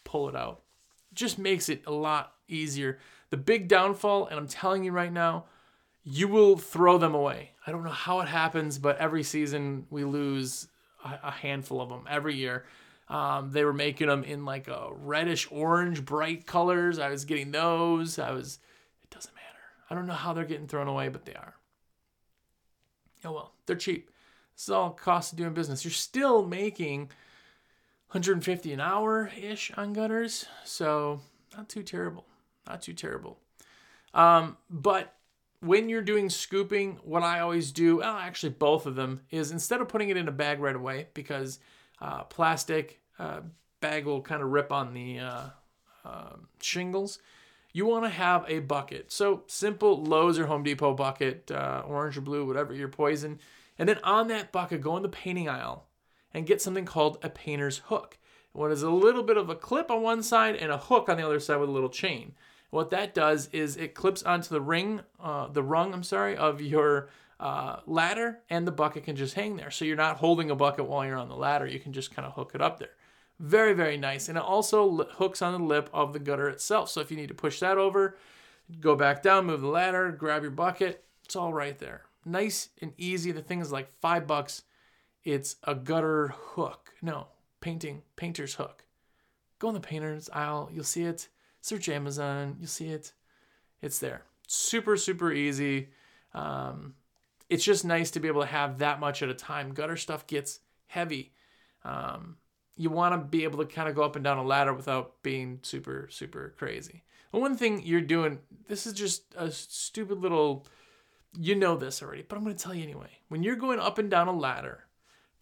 pull 0.03 0.29
it 0.29 0.35
out. 0.35 0.61
Just 1.13 1.37
makes 1.37 1.69
it 1.69 1.83
a 1.85 1.91
lot 1.91 2.33
easier. 2.47 2.99
The 3.29 3.37
big 3.37 3.67
downfall, 3.67 4.27
and 4.27 4.39
I'm 4.39 4.47
telling 4.47 4.83
you 4.83 4.91
right 4.91 5.11
now, 5.11 5.45
you 6.03 6.27
will 6.27 6.57
throw 6.57 6.97
them 6.97 7.15
away. 7.15 7.51
I 7.65 7.71
don't 7.71 7.83
know 7.83 7.89
how 7.89 8.19
it 8.19 8.27
happens, 8.27 8.77
but 8.77 8.97
every 8.97 9.23
season 9.23 9.87
we 9.89 10.03
lose 10.03 10.67
a 11.03 11.31
handful 11.31 11.81
of 11.81 11.89
them 11.89 12.05
every 12.09 12.35
year. 12.35 12.65
Um, 13.09 13.51
they 13.51 13.65
were 13.65 13.73
making 13.73 14.07
them 14.07 14.23
in 14.23 14.45
like 14.45 14.67
a 14.67 14.89
reddish 14.91 15.47
orange, 15.51 16.05
bright 16.05 16.45
colors. 16.45 16.99
I 16.99 17.09
was 17.09 17.25
getting 17.25 17.51
those. 17.51 18.19
I 18.19 18.31
was 18.31 18.59
it 19.03 19.09
doesn't 19.09 19.33
matter. 19.35 19.63
I 19.89 19.95
don't 19.95 20.07
know 20.07 20.13
how 20.13 20.33
they're 20.33 20.45
getting 20.45 20.67
thrown 20.67 20.87
away, 20.87 21.09
but 21.09 21.25
they 21.25 21.33
are. 21.33 21.55
Oh 23.25 23.33
well, 23.33 23.53
they're 23.65 23.75
cheap. 23.75 24.09
This 24.55 24.63
is 24.63 24.69
all 24.69 24.91
cost 24.91 25.33
of 25.33 25.37
doing 25.37 25.53
business. 25.53 25.83
You're 25.83 25.91
still 25.91 26.45
making 26.45 27.11
150 28.13 28.73
an 28.73 28.79
hour 28.79 29.31
ish 29.41 29.71
on 29.75 29.93
gutters, 29.93 30.45
so 30.63 31.21
not 31.57 31.67
too 31.67 31.83
terrible. 31.83 32.25
Not 32.67 32.81
too 32.81 32.93
terrible. 32.93 33.39
Um, 34.13 34.57
but 34.69 35.15
when 35.59 35.89
you're 35.89 36.01
doing 36.01 36.29
scooping, 36.29 36.99
what 37.03 37.23
I 37.23 37.39
always 37.39 37.71
do, 37.71 37.97
well, 37.97 38.17
actually 38.17 38.51
both 38.51 38.85
of 38.85 38.95
them, 38.95 39.21
is 39.31 39.51
instead 39.51 39.81
of 39.81 39.87
putting 39.87 40.09
it 40.09 40.17
in 40.17 40.27
a 40.27 40.31
bag 40.31 40.59
right 40.59 40.75
away 40.75 41.07
because 41.13 41.59
uh, 42.01 42.23
plastic 42.23 42.99
uh, 43.17 43.41
bag 43.79 44.05
will 44.05 44.21
kind 44.21 44.41
of 44.41 44.49
rip 44.49 44.71
on 44.71 44.93
the 44.93 45.19
uh, 45.19 45.45
um, 46.05 46.47
shingles 46.61 47.19
you 47.73 47.87
want 47.87 48.05
to 48.05 48.09
have 48.09 48.45
a 48.47 48.59
bucket. 48.59 49.11
So 49.11 49.43
simple 49.47 50.03
Lowe's 50.03 50.37
or 50.37 50.45
Home 50.45 50.63
Depot 50.63 50.93
bucket, 50.93 51.49
uh, 51.51 51.83
orange 51.85 52.17
or 52.17 52.21
blue, 52.21 52.45
whatever 52.45 52.73
your 52.73 52.87
poison. 52.87 53.39
And 53.79 53.89
then 53.89 53.97
on 54.03 54.27
that 54.27 54.51
bucket, 54.51 54.81
go 54.81 54.95
in 54.95 55.03
the 55.03 55.09
painting 55.09 55.49
aisle 55.49 55.87
and 56.33 56.45
get 56.45 56.61
something 56.61 56.85
called 56.85 57.17
a 57.21 57.29
painter's 57.29 57.79
hook. 57.85 58.17
What 58.53 58.71
is 58.71 58.83
a 58.83 58.89
little 58.89 59.23
bit 59.23 59.37
of 59.37 59.49
a 59.49 59.55
clip 59.55 59.89
on 59.89 60.01
one 60.01 60.23
side 60.23 60.55
and 60.55 60.71
a 60.71 60.77
hook 60.77 61.09
on 61.09 61.17
the 61.17 61.25
other 61.25 61.39
side 61.39 61.57
with 61.57 61.69
a 61.69 61.73
little 61.73 61.89
chain. 61.89 62.33
What 62.69 62.89
that 62.91 63.13
does 63.13 63.49
is 63.51 63.77
it 63.77 63.93
clips 63.93 64.23
onto 64.23 64.49
the 64.49 64.61
ring, 64.61 65.01
uh, 65.21 65.47
the 65.47 65.63
rung, 65.63 65.93
I'm 65.93 66.03
sorry, 66.03 66.35
of 66.35 66.61
your 66.61 67.09
uh, 67.39 67.81
ladder, 67.85 68.39
and 68.49 68.65
the 68.65 68.71
bucket 68.71 69.03
can 69.03 69.15
just 69.15 69.35
hang 69.35 69.57
there. 69.57 69.69
So 69.69 69.85
you're 69.85 69.95
not 69.95 70.17
holding 70.17 70.49
a 70.49 70.55
bucket 70.55 70.85
while 70.85 71.05
you're 71.05 71.17
on 71.17 71.29
the 71.29 71.35
ladder. 71.35 71.67
You 71.67 71.79
can 71.79 71.93
just 71.93 72.15
kind 72.15 72.25
of 72.27 72.33
hook 72.33 72.51
it 72.55 72.61
up 72.61 72.79
there. 72.79 72.95
Very, 73.39 73.73
very 73.73 73.97
nice. 73.97 74.29
And 74.29 74.37
it 74.37 74.43
also 74.43 75.03
hooks 75.03 75.41
on 75.41 75.53
the 75.53 75.67
lip 75.67 75.89
of 75.93 76.13
the 76.13 76.19
gutter 76.19 76.49
itself. 76.49 76.89
So 76.89 77.01
if 77.01 77.11
you 77.11 77.17
need 77.17 77.27
to 77.27 77.33
push 77.33 77.59
that 77.59 77.77
over, 77.77 78.17
go 78.79 78.95
back 78.95 79.21
down, 79.21 79.45
move 79.45 79.61
the 79.61 79.67
ladder, 79.67 80.11
grab 80.11 80.41
your 80.41 80.51
bucket, 80.51 81.03
it's 81.25 81.35
all 81.35 81.53
right 81.53 81.77
there. 81.77 82.03
Nice 82.25 82.69
and 82.81 82.93
easy. 82.97 83.31
The 83.31 83.41
thing 83.41 83.59
is 83.59 83.71
like 83.71 83.91
five 83.99 84.25
bucks. 84.25 84.63
It's 85.23 85.55
a 85.63 85.75
gutter 85.75 86.33
hook. 86.35 86.93
No, 87.01 87.27
painting, 87.61 88.01
painter's 88.15 88.55
hook. 88.55 88.83
Go 89.59 89.69
in 89.69 89.73
the 89.73 89.79
painter's 89.79 90.29
aisle, 90.31 90.69
you'll 90.73 90.83
see 90.83 91.03
it. 91.03 91.29
Search 91.61 91.87
Amazon, 91.87 92.57
you'll 92.59 92.67
see 92.67 92.87
it. 92.87 93.13
It's 93.81 93.99
there. 93.99 94.23
Super, 94.47 94.97
super 94.97 95.31
easy. 95.31 95.89
Um, 96.33 96.95
it's 97.49 97.63
just 97.63 97.85
nice 97.85 98.11
to 98.11 98.19
be 98.19 98.27
able 98.27 98.41
to 98.41 98.47
have 98.47 98.79
that 98.79 98.99
much 98.99 99.21
at 99.21 99.29
a 99.29 99.33
time. 99.33 99.73
Gutter 99.73 99.95
stuff 99.95 100.27
gets 100.27 100.59
heavy. 100.87 101.31
Um, 101.85 102.37
you 102.75 102.89
want 102.89 103.13
to 103.13 103.19
be 103.19 103.43
able 103.43 103.59
to 103.59 103.65
kind 103.65 103.87
of 103.87 103.95
go 103.95 104.03
up 104.03 104.15
and 104.15 104.23
down 104.23 104.37
a 104.37 104.43
ladder 104.43 104.73
without 104.73 105.21
being 105.21 105.59
super 105.61 106.07
super 106.11 106.53
crazy. 106.57 107.03
But 107.31 107.41
one 107.41 107.55
thing 107.55 107.81
you're 107.83 108.01
doing, 108.01 108.39
this 108.67 108.85
is 108.85 108.93
just 108.93 109.23
a 109.37 109.51
stupid 109.51 110.19
little 110.19 110.65
you 111.37 111.55
know 111.55 111.75
this 111.75 112.01
already, 112.01 112.23
but 112.27 112.35
I'm 112.35 112.43
going 112.43 112.55
to 112.55 112.63
tell 112.63 112.73
you 112.73 112.83
anyway. 112.83 113.09
When 113.29 113.43
you're 113.43 113.55
going 113.55 113.79
up 113.79 113.97
and 113.97 114.09
down 114.09 114.27
a 114.27 114.33
ladder, 114.33 114.85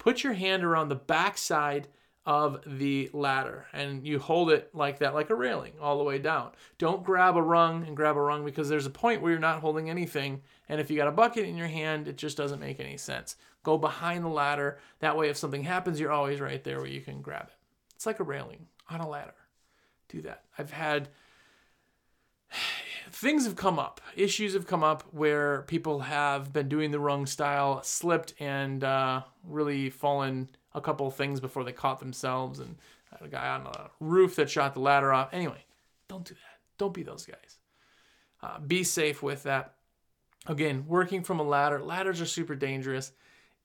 put 0.02 0.24
your 0.24 0.32
hand 0.32 0.64
around 0.64 0.88
the 0.88 0.96
back 0.96 1.38
side 1.38 1.86
of 2.26 2.60
the 2.66 3.08
ladder 3.12 3.66
and 3.72 4.04
you 4.04 4.18
hold 4.18 4.50
it 4.50 4.68
like 4.74 4.98
that, 4.98 5.14
like 5.14 5.30
a 5.30 5.34
railing, 5.34 5.72
all 5.80 5.96
the 5.96 6.02
way 6.02 6.18
down. 6.18 6.50
Don't 6.76 7.04
grab 7.04 7.36
a 7.36 7.42
rung 7.42 7.86
and 7.86 7.96
grab 7.96 8.16
a 8.16 8.20
rung 8.20 8.44
because 8.44 8.68
there's 8.68 8.86
a 8.86 8.90
point 8.90 9.22
where 9.22 9.30
you're 9.30 9.40
not 9.40 9.60
holding 9.60 9.88
anything. 9.88 10.42
And 10.68 10.80
if 10.80 10.90
you 10.90 10.96
got 10.96 11.06
a 11.06 11.12
bucket 11.12 11.44
in 11.44 11.56
your 11.56 11.68
hand, 11.68 12.08
it 12.08 12.16
just 12.16 12.36
doesn't 12.36 12.58
make 12.58 12.80
any 12.80 12.96
sense. 12.96 13.36
Go 13.62 13.78
behind 13.78 14.24
the 14.24 14.28
ladder. 14.28 14.80
That 14.98 15.16
way, 15.16 15.28
if 15.28 15.36
something 15.36 15.62
happens, 15.62 16.00
you're 16.00 16.10
always 16.10 16.40
right 16.40 16.64
there 16.64 16.78
where 16.78 16.90
you 16.90 17.00
can 17.00 17.22
grab 17.22 17.46
it. 17.46 17.54
It's 17.94 18.06
like 18.06 18.18
a 18.18 18.24
railing 18.24 18.66
on 18.90 18.98
a 18.98 19.08
ladder. 19.08 19.34
Do 20.08 20.20
that. 20.22 20.42
I've 20.58 20.72
had 20.72 21.10
things 23.12 23.44
have 23.44 23.56
come 23.56 23.78
up, 23.78 24.00
issues 24.16 24.54
have 24.54 24.66
come 24.66 24.82
up 24.82 25.04
where 25.12 25.62
people 25.62 26.00
have 26.00 26.52
been 26.52 26.68
doing 26.68 26.90
the 26.90 27.00
wrong 27.00 27.26
style, 27.26 27.82
slipped, 27.82 28.34
and 28.40 28.82
uh, 28.82 29.22
really 29.44 29.90
fallen 29.90 30.48
a 30.74 30.80
couple 30.80 31.10
things 31.10 31.40
before 31.40 31.64
they 31.64 31.72
caught 31.72 32.00
themselves, 32.00 32.58
and 32.58 32.76
a 33.20 33.28
guy 33.28 33.48
on 33.48 33.66
a 33.66 33.90
roof 34.00 34.36
that 34.36 34.50
shot 34.50 34.74
the 34.74 34.80
ladder 34.80 35.12
off. 35.12 35.28
Anyway, 35.32 35.64
don't 36.08 36.24
do 36.24 36.34
that. 36.34 36.58
Don't 36.78 36.94
be 36.94 37.02
those 37.02 37.26
guys. 37.26 37.58
Uh, 38.42 38.58
be 38.58 38.82
safe 38.82 39.22
with 39.22 39.42
that. 39.44 39.74
Again, 40.46 40.84
working 40.88 41.22
from 41.22 41.38
a 41.38 41.44
ladder, 41.44 41.80
ladders 41.80 42.20
are 42.20 42.26
super 42.26 42.56
dangerous. 42.56 43.12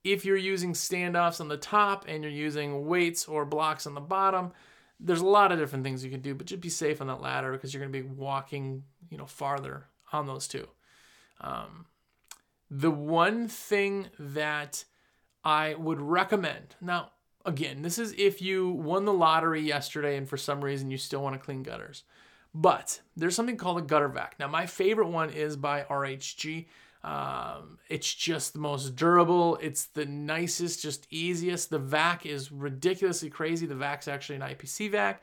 If 0.04 0.26
you're 0.26 0.38
using 0.38 0.74
standoffs 0.74 1.42
on 1.42 1.48
the 1.48 1.58
top 1.58 2.06
and 2.08 2.24
you're 2.24 2.32
using 2.32 2.86
weights 2.86 3.26
or 3.26 3.46
blocks 3.46 3.88
on 3.88 3.96
the 3.96 4.02
bottom, 4.02 4.52
there's 5.00 5.22
a 5.22 5.26
lot 5.26 5.52
of 5.52 5.60
different 5.60 5.84
things 5.84 6.04
you 6.04 6.12
can 6.12 6.22
do, 6.22 6.36
but 6.36 6.48
just 6.48 6.62
be 6.62 6.70
safe 6.70 7.02
on 7.02 7.08
that 7.08 7.22
ladder 7.22 7.52
because 7.52 7.74
you're 7.74 7.82
going 7.82 7.92
to 7.92 8.04
be 8.04 8.08
walking, 8.16 8.84
you 9.10 9.18
know, 9.18 9.26
farther 9.26 9.88
on 10.12 10.28
those 10.28 10.48
two. 10.48 10.68
Um, 11.42 11.86
the 12.70 12.92
one 12.92 13.48
thing 13.48 14.08
that 14.20 14.84
I 15.44 15.76
would 15.76 16.02
recommend 16.02 16.76
now, 16.82 17.12
again, 17.46 17.82
this 17.82 17.98
is 17.98 18.14
if 18.18 18.42
you 18.42 18.70
won 18.70 19.06
the 19.06 19.14
lottery 19.14 19.62
yesterday 19.62 20.18
and 20.18 20.28
for 20.28 20.38
some 20.38 20.64
reason 20.64 20.92
you 20.92 20.98
still 20.98 21.22
want 21.22 21.36
to 21.36 21.40
clean 21.40 21.64
gutters. 21.64 22.04
But 22.54 23.02
there's 23.16 23.36
something 23.36 23.58
called 23.58 23.78
a 23.78 23.82
gutter 23.82 24.08
vac. 24.08 24.36
Now, 24.40 24.48
my 24.48 24.66
favorite 24.66 25.10
one 25.10 25.30
is 25.30 25.56
by 25.56 25.84
RHG. 25.84 26.66
Um, 27.04 27.78
it's 27.88 28.14
just 28.14 28.54
the 28.54 28.60
most 28.60 28.96
durable. 28.96 29.58
It's 29.62 29.86
the 29.86 30.06
nicest, 30.06 30.82
just 30.82 31.08
easiest. 31.12 31.70
The 31.70 31.80
vac 31.80 32.26
is 32.26 32.52
ridiculously 32.52 33.30
crazy. 33.30 33.66
The 33.66 33.76
vac's 33.76 34.08
actually 34.08 34.38
an 34.38 34.42
IPC 34.42 34.92
vac. 34.92 35.22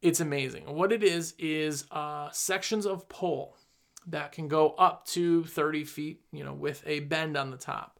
It's 0.00 0.20
amazing. 0.20 0.64
What 0.74 0.92
it 0.92 1.02
is 1.02 1.34
is 1.38 1.84
uh, 1.90 2.30
sections 2.30 2.86
of 2.86 3.08
pole 3.08 3.56
that 4.06 4.32
can 4.32 4.48
go 4.48 4.70
up 4.70 5.04
to 5.06 5.44
30 5.44 5.84
feet, 5.84 6.22
you 6.32 6.44
know, 6.44 6.54
with 6.54 6.82
a 6.86 7.00
bend 7.00 7.36
on 7.36 7.50
the 7.50 7.56
top. 7.56 7.98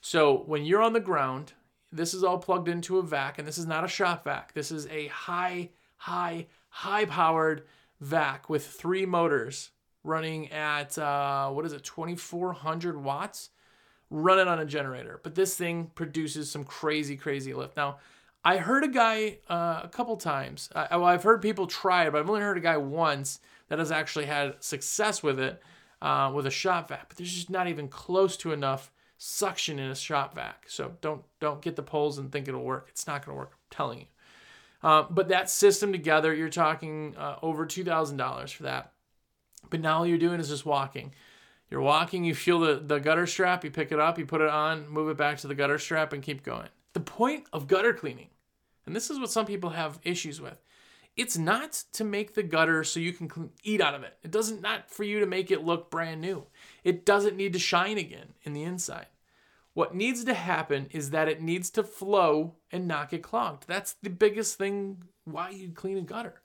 So 0.00 0.44
when 0.46 0.64
you're 0.64 0.82
on 0.82 0.92
the 0.92 1.00
ground, 1.00 1.52
this 1.92 2.14
is 2.14 2.22
all 2.22 2.38
plugged 2.38 2.68
into 2.68 2.98
a 2.98 3.02
vac, 3.02 3.38
and 3.38 3.46
this 3.46 3.58
is 3.58 3.66
not 3.66 3.84
a 3.84 3.88
shop 3.88 4.24
vac. 4.24 4.54
This 4.54 4.70
is 4.70 4.86
a 4.86 5.08
high, 5.08 5.70
high, 5.96 6.46
high 6.68 7.04
powered 7.04 7.64
vac 8.00 8.48
with 8.48 8.66
three 8.66 9.04
motors 9.04 9.70
running 10.04 10.50
at, 10.52 10.96
uh, 10.96 11.50
what 11.50 11.66
is 11.66 11.72
it, 11.72 11.82
2400 11.82 12.96
watts? 12.96 13.50
Run 14.08 14.38
it 14.38 14.48
on 14.48 14.60
a 14.60 14.64
generator. 14.64 15.20
But 15.22 15.34
this 15.34 15.56
thing 15.56 15.90
produces 15.94 16.50
some 16.50 16.64
crazy, 16.64 17.16
crazy 17.16 17.52
lift. 17.52 17.76
Now, 17.76 17.98
I 18.44 18.56
heard 18.56 18.84
a 18.84 18.88
guy 18.88 19.38
uh, 19.48 19.80
a 19.84 19.90
couple 19.92 20.16
times. 20.16 20.70
I, 20.74 20.96
well, 20.96 21.06
I've 21.06 21.22
heard 21.22 21.42
people 21.42 21.66
try 21.66 22.06
it, 22.06 22.12
but 22.12 22.20
I've 22.20 22.28
only 22.28 22.40
heard 22.40 22.56
a 22.56 22.60
guy 22.60 22.76
once 22.76 23.40
that 23.68 23.78
has 23.78 23.92
actually 23.92 24.26
had 24.26 24.62
success 24.62 25.22
with 25.22 25.38
it 25.38 25.62
uh, 26.00 26.32
with 26.34 26.46
a 26.46 26.50
shop 26.50 26.88
vac. 26.88 27.08
But 27.08 27.18
there's 27.18 27.32
just 27.32 27.50
not 27.50 27.68
even 27.68 27.88
close 27.88 28.36
to 28.38 28.52
enough 28.52 28.90
suction 29.18 29.78
in 29.78 29.90
a 29.90 29.94
shop 29.94 30.34
vac. 30.34 30.64
So 30.68 30.92
don't 31.02 31.22
don't 31.40 31.60
get 31.60 31.76
the 31.76 31.82
poles 31.82 32.18
and 32.18 32.32
think 32.32 32.48
it'll 32.48 32.64
work. 32.64 32.86
It's 32.88 33.06
not 33.06 33.24
going 33.24 33.36
to 33.36 33.38
work. 33.38 33.52
I'm 33.52 33.76
telling 33.76 33.98
you. 34.00 34.06
Uh, 34.82 35.04
but 35.10 35.28
that 35.28 35.50
system 35.50 35.92
together, 35.92 36.34
you're 36.34 36.48
talking 36.48 37.14
uh, 37.18 37.36
over 37.42 37.66
two 37.66 37.84
thousand 37.84 38.16
dollars 38.16 38.50
for 38.50 38.62
that. 38.62 38.92
But 39.68 39.80
now 39.80 39.98
all 39.98 40.06
you're 40.06 40.16
doing 40.16 40.40
is 40.40 40.48
just 40.48 40.64
walking. 40.64 41.12
You're 41.70 41.82
walking, 41.82 42.24
you 42.24 42.34
feel 42.34 42.58
the, 42.58 42.82
the 42.84 42.98
gutter 42.98 43.28
strap, 43.28 43.62
you 43.62 43.70
pick 43.70 43.92
it 43.92 44.00
up, 44.00 44.18
you 44.18 44.26
put 44.26 44.40
it 44.40 44.48
on, 44.48 44.88
move 44.88 45.08
it 45.08 45.16
back 45.16 45.38
to 45.38 45.46
the 45.46 45.54
gutter 45.54 45.78
strap, 45.78 46.12
and 46.12 46.20
keep 46.20 46.42
going. 46.42 46.68
Point 47.20 47.44
of 47.52 47.68
gutter 47.68 47.92
cleaning, 47.92 48.30
and 48.86 48.96
this 48.96 49.10
is 49.10 49.20
what 49.20 49.30
some 49.30 49.44
people 49.44 49.68
have 49.68 50.00
issues 50.02 50.40
with, 50.40 50.56
it's 51.18 51.36
not 51.36 51.84
to 51.92 52.02
make 52.02 52.32
the 52.32 52.42
gutter 52.42 52.82
so 52.82 52.98
you 52.98 53.12
can 53.12 53.50
eat 53.62 53.82
out 53.82 53.94
of 53.94 54.02
it. 54.02 54.16
It 54.22 54.30
doesn't 54.30 54.62
not 54.62 54.90
for 54.90 55.04
you 55.04 55.20
to 55.20 55.26
make 55.26 55.50
it 55.50 55.62
look 55.62 55.90
brand 55.90 56.22
new. 56.22 56.46
It 56.82 57.04
doesn't 57.04 57.36
need 57.36 57.52
to 57.52 57.58
shine 57.58 57.98
again 57.98 58.32
in 58.44 58.54
the 58.54 58.62
inside. 58.62 59.08
What 59.74 59.94
needs 59.94 60.24
to 60.24 60.32
happen 60.32 60.88
is 60.92 61.10
that 61.10 61.28
it 61.28 61.42
needs 61.42 61.68
to 61.72 61.82
flow 61.82 62.54
and 62.72 62.88
not 62.88 63.10
get 63.10 63.22
clogged. 63.22 63.66
That's 63.66 63.92
the 64.02 64.08
biggest 64.08 64.56
thing 64.56 65.04
why 65.26 65.50
you 65.50 65.72
clean 65.72 65.98
a 65.98 66.00
gutter 66.00 66.40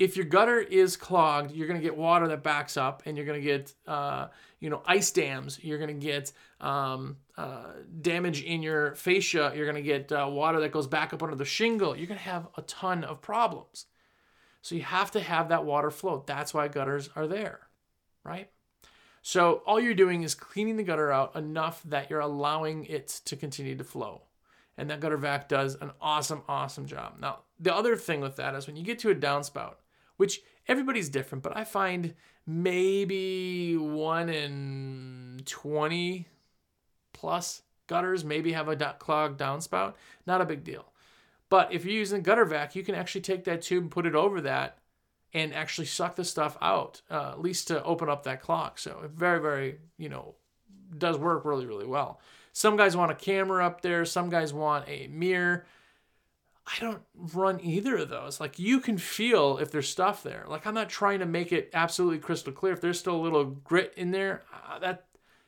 if 0.00 0.16
your 0.16 0.24
gutter 0.24 0.58
is 0.58 0.96
clogged, 0.96 1.52
you're 1.52 1.68
going 1.68 1.78
to 1.78 1.84
get 1.84 1.94
water 1.94 2.26
that 2.26 2.42
backs 2.42 2.78
up, 2.78 3.02
and 3.04 3.18
you're 3.18 3.26
going 3.26 3.38
to 3.38 3.46
get, 3.46 3.74
uh, 3.86 4.28
you 4.58 4.70
know, 4.70 4.80
ice 4.86 5.10
dams. 5.10 5.62
You're 5.62 5.76
going 5.76 6.00
to 6.00 6.06
get 6.06 6.32
um, 6.58 7.18
uh, 7.36 7.66
damage 8.00 8.42
in 8.42 8.62
your 8.62 8.94
fascia. 8.94 9.52
You're 9.54 9.70
going 9.70 9.76
to 9.76 9.82
get 9.82 10.10
uh, 10.10 10.26
water 10.30 10.58
that 10.60 10.72
goes 10.72 10.86
back 10.86 11.12
up 11.12 11.22
under 11.22 11.36
the 11.36 11.44
shingle. 11.44 11.94
You're 11.94 12.06
going 12.06 12.18
to 12.18 12.24
have 12.24 12.48
a 12.56 12.62
ton 12.62 13.04
of 13.04 13.20
problems. 13.20 13.84
So 14.62 14.74
you 14.74 14.82
have 14.82 15.10
to 15.10 15.20
have 15.20 15.50
that 15.50 15.66
water 15.66 15.90
flow. 15.90 16.24
That's 16.26 16.54
why 16.54 16.68
gutters 16.68 17.10
are 17.14 17.26
there, 17.26 17.60
right? 18.24 18.50
So 19.20 19.62
all 19.66 19.78
you're 19.78 19.92
doing 19.92 20.22
is 20.22 20.34
cleaning 20.34 20.78
the 20.78 20.82
gutter 20.82 21.12
out 21.12 21.36
enough 21.36 21.82
that 21.84 22.08
you're 22.08 22.20
allowing 22.20 22.86
it 22.86 23.20
to 23.26 23.36
continue 23.36 23.76
to 23.76 23.84
flow. 23.84 24.22
And 24.78 24.88
that 24.88 25.00
gutter 25.00 25.18
vac 25.18 25.46
does 25.46 25.74
an 25.82 25.90
awesome, 26.00 26.40
awesome 26.48 26.86
job. 26.86 27.16
Now, 27.20 27.40
the 27.58 27.74
other 27.74 27.96
thing 27.96 28.22
with 28.22 28.36
that 28.36 28.54
is 28.54 28.66
when 28.66 28.76
you 28.76 28.82
get 28.82 28.98
to 29.00 29.10
a 29.10 29.14
downspout, 29.14 29.74
which 30.20 30.42
everybody's 30.68 31.08
different, 31.08 31.42
but 31.42 31.56
I 31.56 31.64
find 31.64 32.14
maybe 32.46 33.74
one 33.78 34.28
in 34.28 35.40
20 35.46 36.28
plus 37.14 37.62
gutters 37.86 38.22
maybe 38.22 38.52
have 38.52 38.68
a 38.68 38.76
clogged 38.98 39.40
downspout. 39.40 39.94
Not 40.26 40.42
a 40.42 40.44
big 40.44 40.62
deal. 40.62 40.92
But 41.48 41.72
if 41.72 41.86
you're 41.86 41.94
using 41.94 42.20
gutter 42.20 42.44
vac, 42.44 42.76
you 42.76 42.82
can 42.82 42.94
actually 42.94 43.22
take 43.22 43.44
that 43.44 43.62
tube 43.62 43.84
and 43.84 43.90
put 43.90 44.04
it 44.04 44.14
over 44.14 44.42
that 44.42 44.76
and 45.32 45.54
actually 45.54 45.86
suck 45.86 46.16
the 46.16 46.24
stuff 46.24 46.58
out, 46.60 47.00
uh, 47.10 47.30
at 47.30 47.40
least 47.40 47.68
to 47.68 47.82
open 47.82 48.10
up 48.10 48.24
that 48.24 48.42
clog. 48.42 48.78
So 48.78 49.00
it 49.02 49.12
very, 49.12 49.40
very, 49.40 49.78
you 49.96 50.10
know, 50.10 50.34
does 50.98 51.16
work 51.16 51.46
really, 51.46 51.64
really 51.64 51.86
well. 51.86 52.20
Some 52.52 52.76
guys 52.76 52.94
want 52.94 53.10
a 53.10 53.14
camera 53.14 53.64
up 53.64 53.80
there. 53.80 54.04
Some 54.04 54.28
guys 54.28 54.52
want 54.52 54.86
a 54.86 55.06
mirror. 55.06 55.64
I 56.72 56.78
don't 56.80 57.02
run 57.34 57.60
either 57.60 57.96
of 57.96 58.08
those. 58.08 58.40
Like 58.40 58.58
you 58.58 58.80
can 58.80 58.98
feel 58.98 59.58
if 59.58 59.70
there's 59.70 59.88
stuff 59.88 60.22
there. 60.22 60.44
Like 60.48 60.66
I'm 60.66 60.74
not 60.74 60.88
trying 60.88 61.18
to 61.18 61.26
make 61.26 61.52
it 61.52 61.70
absolutely 61.74 62.18
crystal 62.18 62.52
clear. 62.52 62.72
If 62.72 62.80
there's 62.80 62.98
still 62.98 63.16
a 63.16 63.20
little 63.20 63.44
grit 63.44 63.92
in 63.96 64.10
there, 64.10 64.42
uh, 64.52 64.78
that 64.78 65.06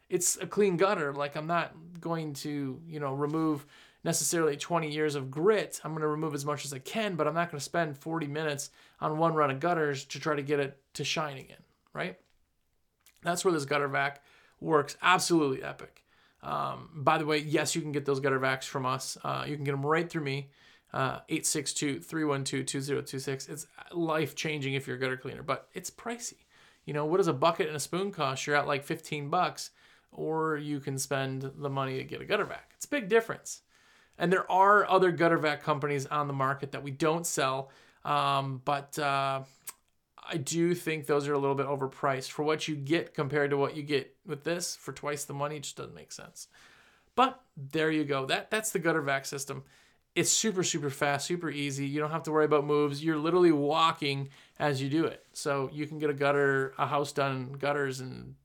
it's 0.08 0.36
a 0.36 0.46
clean 0.46 0.76
gutter. 0.76 1.12
Like 1.12 1.36
I'm 1.36 1.46
not 1.46 1.72
going 2.00 2.34
to, 2.34 2.80
you 2.86 3.00
know, 3.00 3.14
remove 3.14 3.66
necessarily 4.04 4.56
20 4.56 4.90
years 4.90 5.14
of 5.14 5.30
grit. 5.30 5.80
I'm 5.84 5.92
going 5.92 6.02
to 6.02 6.08
remove 6.08 6.34
as 6.34 6.44
much 6.44 6.64
as 6.64 6.72
I 6.72 6.80
can, 6.80 7.14
but 7.14 7.28
I'm 7.28 7.34
not 7.34 7.50
going 7.50 7.58
to 7.58 7.64
spend 7.64 7.96
40 7.96 8.26
minutes 8.26 8.70
on 9.00 9.18
one 9.18 9.34
run 9.34 9.50
of 9.50 9.60
gutters 9.60 10.04
to 10.06 10.18
try 10.18 10.34
to 10.34 10.42
get 10.42 10.58
it 10.58 10.78
to 10.94 11.04
shine 11.04 11.36
again, 11.36 11.62
right? 11.92 12.18
That's 13.22 13.44
where 13.44 13.54
this 13.54 13.64
gutter 13.64 13.88
vac 13.88 14.22
works 14.60 14.96
absolutely 15.02 15.62
epic. 15.62 16.02
Um, 16.42 16.88
by 16.92 17.18
the 17.18 17.26
way, 17.26 17.38
yes, 17.38 17.76
you 17.76 17.82
can 17.82 17.92
get 17.92 18.04
those 18.04 18.18
gutter 18.18 18.40
vacs 18.40 18.64
from 18.64 18.84
us. 18.84 19.16
Uh, 19.22 19.44
you 19.46 19.54
can 19.54 19.64
get 19.64 19.70
them 19.70 19.86
right 19.86 20.10
through 20.10 20.24
me. 20.24 20.48
862-312-2026. 20.94 23.28
Uh, 23.28 23.52
it's 23.52 23.66
life 23.92 24.34
changing 24.34 24.74
if 24.74 24.86
you're 24.86 24.96
a 24.96 25.00
gutter 25.00 25.16
cleaner, 25.16 25.42
but 25.42 25.68
it's 25.74 25.90
pricey. 25.90 26.44
You 26.84 26.94
know, 26.94 27.06
what 27.06 27.18
does 27.18 27.28
a 27.28 27.32
bucket 27.32 27.68
and 27.68 27.76
a 27.76 27.80
spoon 27.80 28.10
cost? 28.10 28.46
You're 28.46 28.56
at 28.56 28.66
like 28.66 28.84
15 28.84 29.30
bucks, 29.30 29.70
or 30.10 30.56
you 30.56 30.80
can 30.80 30.98
spend 30.98 31.50
the 31.56 31.70
money 31.70 31.98
to 31.98 32.04
get 32.04 32.20
a 32.20 32.24
gutter 32.24 32.44
vac. 32.44 32.72
It's 32.74 32.84
a 32.84 32.90
big 32.90 33.08
difference. 33.08 33.62
And 34.18 34.32
there 34.32 34.50
are 34.50 34.88
other 34.88 35.10
gutter 35.10 35.38
vac 35.38 35.62
companies 35.62 36.06
on 36.06 36.26
the 36.26 36.34
market 36.34 36.72
that 36.72 36.82
we 36.82 36.90
don't 36.90 37.26
sell, 37.26 37.70
um, 38.04 38.60
but 38.64 38.98
uh, 38.98 39.42
I 40.28 40.36
do 40.36 40.74
think 40.74 41.06
those 41.06 41.28
are 41.28 41.32
a 41.32 41.38
little 41.38 41.54
bit 41.54 41.66
overpriced 41.66 42.30
for 42.30 42.42
what 42.42 42.68
you 42.68 42.76
get 42.76 43.14
compared 43.14 43.50
to 43.50 43.56
what 43.56 43.76
you 43.76 43.82
get 43.82 44.14
with 44.26 44.44
this 44.44 44.76
for 44.76 44.92
twice 44.92 45.24
the 45.24 45.32
money. 45.32 45.56
It 45.56 45.62
just 45.62 45.76
doesn't 45.76 45.94
make 45.94 46.12
sense. 46.12 46.48
But 47.14 47.40
there 47.56 47.90
you 47.90 48.04
go. 48.04 48.26
That 48.26 48.50
that's 48.50 48.70
the 48.70 48.78
gutter 48.78 49.02
vac 49.02 49.26
system 49.26 49.64
it's 50.14 50.30
super 50.30 50.62
super 50.62 50.90
fast 50.90 51.26
super 51.26 51.50
easy. 51.50 51.86
You 51.86 52.00
don't 52.00 52.10
have 52.10 52.24
to 52.24 52.32
worry 52.32 52.44
about 52.44 52.64
moves. 52.64 53.02
You're 53.02 53.18
literally 53.18 53.52
walking 53.52 54.28
as 54.58 54.82
you 54.82 54.88
do 54.88 55.04
it. 55.04 55.24
So 55.32 55.70
you 55.72 55.86
can 55.86 55.98
get 55.98 56.10
a 56.10 56.14
gutter 56.14 56.74
a 56.78 56.86
house 56.86 57.12
done 57.12 57.52
gutters 57.58 58.00
in 58.00 58.36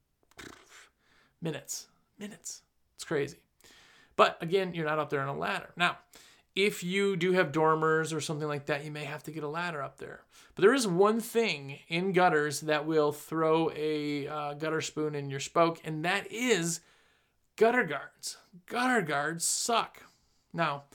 minutes 1.42 1.88
minutes. 2.18 2.62
It's 2.96 3.04
crazy. 3.04 3.38
But 4.16 4.38
again 4.42 4.74
you're 4.74 4.86
not 4.86 5.00
up 5.00 5.10
there 5.10 5.22
on 5.22 5.28
a 5.28 5.38
ladder. 5.38 5.72
Now 5.76 5.98
if 6.56 6.84
you 6.84 7.16
do 7.16 7.34
have 7.34 7.52
dormers 7.52 8.14
or 8.14 8.22
something 8.22 8.48
like 8.48 8.66
that 8.68 8.86
you 8.86 8.92
may 8.92 9.04
have 9.04 9.24
to 9.24 9.32
get 9.32 9.44
a 9.44 9.50
ladder 9.50 9.82
up 9.82 9.98
there. 9.98 10.22
But 10.56 10.62
there 10.62 10.74
is 10.74 10.88
one 10.88 11.20
thing 11.20 11.80
in 11.88 12.14
gutters 12.14 12.62
that 12.62 12.88
will 12.88 13.12
throw 13.12 13.72
a 13.76 14.28
uh, 14.28 14.54
gutter 14.54 14.82
spoon 14.82 15.16
in 15.16 15.30
your 15.30 15.42
spoke 15.42 15.82
and 15.84 16.06
that 16.06 16.32
is 16.32 16.80
gutter 17.58 17.84
guards. 17.84 18.38
Gutter 18.68 19.02
guards 19.02 19.44
suck. 19.44 20.04
Now 20.54 20.86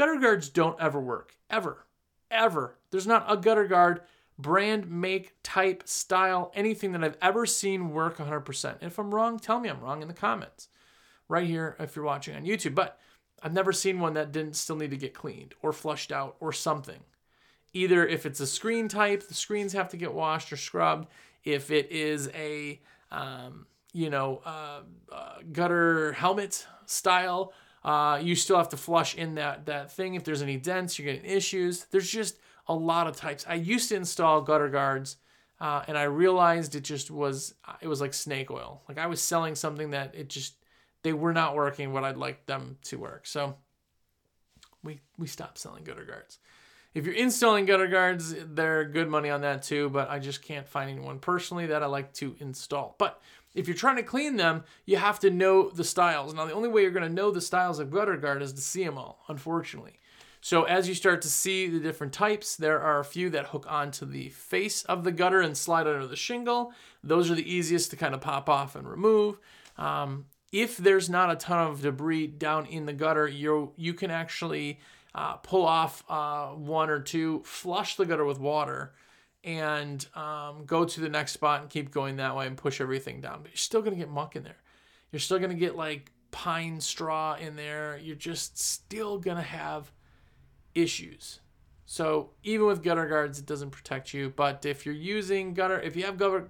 Gutter 0.00 0.16
guards 0.16 0.48
don't 0.48 0.80
ever 0.80 0.98
work. 0.98 1.36
Ever. 1.50 1.84
Ever. 2.30 2.78
There's 2.90 3.06
not 3.06 3.26
a 3.28 3.36
gutter 3.36 3.66
guard, 3.66 4.00
brand, 4.38 4.90
make, 4.90 5.34
type, 5.42 5.82
style, 5.86 6.50
anything 6.54 6.92
that 6.92 7.04
I've 7.04 7.18
ever 7.20 7.44
seen 7.44 7.90
work 7.90 8.16
100%. 8.16 8.76
if 8.80 8.98
I'm 8.98 9.14
wrong, 9.14 9.38
tell 9.38 9.60
me 9.60 9.68
I'm 9.68 9.82
wrong 9.82 10.00
in 10.00 10.08
the 10.08 10.14
comments. 10.14 10.68
Right 11.28 11.46
here 11.46 11.76
if 11.78 11.94
you're 11.94 12.04
watching 12.06 12.34
on 12.34 12.46
YouTube. 12.46 12.74
But 12.74 12.98
I've 13.42 13.52
never 13.52 13.74
seen 13.74 14.00
one 14.00 14.14
that 14.14 14.32
didn't 14.32 14.56
still 14.56 14.76
need 14.76 14.90
to 14.92 14.96
get 14.96 15.12
cleaned 15.12 15.54
or 15.60 15.70
flushed 15.70 16.12
out 16.12 16.34
or 16.40 16.50
something. 16.50 17.00
Either 17.74 18.06
if 18.06 18.24
it's 18.24 18.40
a 18.40 18.46
screen 18.46 18.88
type, 18.88 19.28
the 19.28 19.34
screens 19.34 19.74
have 19.74 19.90
to 19.90 19.98
get 19.98 20.14
washed 20.14 20.50
or 20.50 20.56
scrubbed. 20.56 21.08
If 21.44 21.70
it 21.70 21.92
is 21.92 22.30
a, 22.34 22.80
um, 23.12 23.66
you 23.92 24.08
know, 24.08 24.40
uh, 24.46 24.80
uh, 25.12 25.34
gutter 25.52 26.12
helmet 26.12 26.66
style, 26.86 27.52
uh, 27.82 28.18
you 28.22 28.34
still 28.34 28.56
have 28.56 28.68
to 28.70 28.76
flush 28.76 29.14
in 29.14 29.34
that, 29.36 29.66
that 29.66 29.92
thing. 29.92 30.14
If 30.14 30.24
there's 30.24 30.42
any 30.42 30.56
dents, 30.56 30.98
you're 30.98 31.12
getting 31.12 31.30
issues. 31.30 31.86
There's 31.90 32.10
just 32.10 32.38
a 32.68 32.74
lot 32.74 33.06
of 33.06 33.16
types. 33.16 33.44
I 33.48 33.54
used 33.54 33.88
to 33.88 33.96
install 33.96 34.42
gutter 34.42 34.68
guards 34.68 35.16
uh, 35.60 35.82
and 35.88 35.96
I 35.96 36.04
realized 36.04 36.74
it 36.74 36.82
just 36.84 37.10
was, 37.10 37.54
it 37.80 37.88
was 37.88 38.00
like 38.00 38.14
snake 38.14 38.50
oil. 38.50 38.82
Like 38.88 38.98
I 38.98 39.06
was 39.06 39.20
selling 39.20 39.54
something 39.54 39.90
that 39.90 40.14
it 40.14 40.28
just, 40.28 40.54
they 41.02 41.12
were 41.12 41.32
not 41.32 41.54
working 41.54 41.92
what 41.92 42.04
I'd 42.04 42.16
like 42.16 42.46
them 42.46 42.76
to 42.84 42.96
work. 42.96 43.26
So 43.26 43.56
we, 44.82 45.00
we 45.18 45.26
stopped 45.26 45.58
selling 45.58 45.84
gutter 45.84 46.04
guards. 46.04 46.38
If 46.92 47.06
you're 47.06 47.14
installing 47.14 47.66
gutter 47.66 47.86
guards, 47.86 48.34
they're 48.34 48.84
good 48.84 49.08
money 49.08 49.30
on 49.30 49.42
that 49.42 49.62
too, 49.62 49.90
but 49.90 50.10
I 50.10 50.18
just 50.18 50.42
can't 50.42 50.66
find 50.66 50.90
anyone 50.90 51.20
personally 51.20 51.66
that 51.66 51.82
I 51.82 51.86
like 51.86 52.12
to 52.14 52.34
install. 52.40 52.96
But 52.98 53.20
if 53.54 53.66
you're 53.66 53.76
trying 53.76 53.96
to 53.96 54.02
clean 54.02 54.36
them, 54.36 54.64
you 54.86 54.96
have 54.96 55.18
to 55.20 55.30
know 55.30 55.70
the 55.70 55.84
styles. 55.84 56.34
Now, 56.34 56.46
the 56.46 56.54
only 56.54 56.68
way 56.68 56.82
you're 56.82 56.90
going 56.90 57.08
to 57.08 57.14
know 57.14 57.30
the 57.30 57.40
styles 57.40 57.78
of 57.78 57.90
gutter 57.90 58.16
guard 58.16 58.42
is 58.42 58.52
to 58.52 58.60
see 58.60 58.84
them 58.84 58.98
all, 58.98 59.24
unfortunately. 59.28 59.98
So 60.40 60.64
as 60.64 60.88
you 60.88 60.94
start 60.94 61.20
to 61.22 61.28
see 61.28 61.68
the 61.68 61.80
different 61.80 62.12
types, 62.12 62.56
there 62.56 62.80
are 62.80 63.00
a 63.00 63.04
few 63.04 63.28
that 63.30 63.46
hook 63.46 63.66
onto 63.68 64.06
the 64.06 64.30
face 64.30 64.82
of 64.84 65.04
the 65.04 65.12
gutter 65.12 65.40
and 65.40 65.56
slide 65.56 65.86
under 65.86 66.06
the 66.06 66.16
shingle. 66.16 66.72
Those 67.04 67.30
are 67.30 67.34
the 67.34 67.52
easiest 67.52 67.90
to 67.90 67.96
kind 67.96 68.14
of 68.14 68.22
pop 68.22 68.48
off 68.48 68.74
and 68.74 68.88
remove. 68.88 69.38
Um, 69.76 70.26
if 70.50 70.78
there's 70.78 71.10
not 71.10 71.30
a 71.30 71.36
ton 71.36 71.66
of 71.68 71.82
debris 71.82 72.28
down 72.28 72.66
in 72.66 72.86
the 72.86 72.92
gutter, 72.92 73.28
you 73.28 73.72
you 73.76 73.94
can 73.94 74.10
actually 74.10 74.80
uh, 75.14 75.34
pull 75.34 75.64
off 75.64 76.02
uh, 76.08 76.48
one 76.48 76.90
or 76.90 77.00
two, 77.00 77.42
flush 77.44 77.96
the 77.96 78.06
gutter 78.06 78.24
with 78.24 78.40
water, 78.40 78.94
and 79.42 80.06
um, 80.14 80.64
go 80.66 80.84
to 80.84 81.00
the 81.00 81.08
next 81.08 81.32
spot 81.32 81.62
and 81.62 81.70
keep 81.70 81.90
going 81.90 82.16
that 82.16 82.36
way 82.36 82.46
and 82.46 82.56
push 82.56 82.80
everything 82.80 83.20
down. 83.20 83.40
But 83.42 83.52
you're 83.52 83.56
still 83.56 83.80
going 83.80 83.94
to 83.94 83.98
get 83.98 84.10
muck 84.10 84.36
in 84.36 84.42
there. 84.42 84.58
You're 85.12 85.20
still 85.20 85.38
going 85.38 85.50
to 85.50 85.56
get 85.56 85.76
like 85.76 86.12
pine 86.30 86.80
straw 86.80 87.36
in 87.36 87.56
there, 87.56 87.98
you're 88.02 88.16
just 88.16 88.58
still 88.58 89.18
gonna 89.18 89.42
have 89.42 89.90
issues. 90.74 91.40
So 91.86 92.30
even 92.44 92.66
with 92.66 92.82
gutter 92.82 93.06
guards, 93.06 93.38
it 93.38 93.46
doesn't 93.46 93.70
protect 93.70 94.14
you. 94.14 94.32
But 94.34 94.64
if 94.64 94.86
you're 94.86 94.94
using 94.94 95.54
gutter, 95.54 95.80
if 95.80 95.96
you 95.96 96.04
have 96.04 96.16
gutter, 96.16 96.48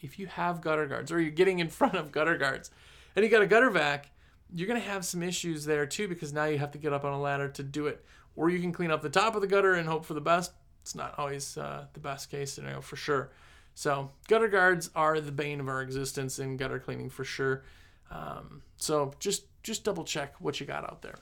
if 0.00 0.18
you 0.18 0.26
have 0.26 0.60
gutter 0.60 0.86
guards, 0.86 1.10
or 1.10 1.20
you're 1.20 1.30
getting 1.30 1.60
in 1.60 1.68
front 1.68 1.94
of 1.94 2.12
gutter 2.12 2.36
guards, 2.36 2.70
and 3.16 3.24
you 3.24 3.30
got 3.30 3.42
a 3.42 3.46
gutter 3.46 3.70
vac, 3.70 4.10
you're 4.54 4.68
gonna 4.68 4.80
have 4.80 5.04
some 5.04 5.22
issues 5.22 5.64
there 5.64 5.86
too 5.86 6.08
because 6.08 6.32
now 6.32 6.44
you 6.44 6.58
have 6.58 6.72
to 6.72 6.78
get 6.78 6.92
up 6.92 7.04
on 7.04 7.12
a 7.12 7.20
ladder 7.20 7.48
to 7.48 7.62
do 7.62 7.86
it. 7.86 8.04
Or 8.34 8.48
you 8.48 8.60
can 8.60 8.72
clean 8.72 8.90
up 8.90 9.02
the 9.02 9.10
top 9.10 9.34
of 9.34 9.42
the 9.42 9.46
gutter 9.46 9.74
and 9.74 9.88
hope 9.88 10.04
for 10.04 10.14
the 10.14 10.20
best. 10.20 10.52
It's 10.82 10.94
not 10.94 11.14
always 11.18 11.56
uh, 11.56 11.86
the 11.92 12.00
best 12.00 12.30
case 12.30 12.52
scenario 12.52 12.80
for 12.80 12.96
sure. 12.96 13.30
So 13.74 14.10
gutter 14.28 14.48
guards 14.48 14.90
are 14.94 15.20
the 15.20 15.32
bane 15.32 15.60
of 15.60 15.68
our 15.68 15.80
existence 15.80 16.38
in 16.38 16.56
gutter 16.56 16.78
cleaning 16.78 17.08
for 17.08 17.24
sure. 17.24 17.64
Um, 18.10 18.62
so 18.76 19.12
just 19.18 19.44
just 19.62 19.84
double 19.84 20.04
check 20.04 20.34
what 20.40 20.60
you 20.60 20.66
got 20.66 20.84
out 20.84 21.02
there. 21.02 21.14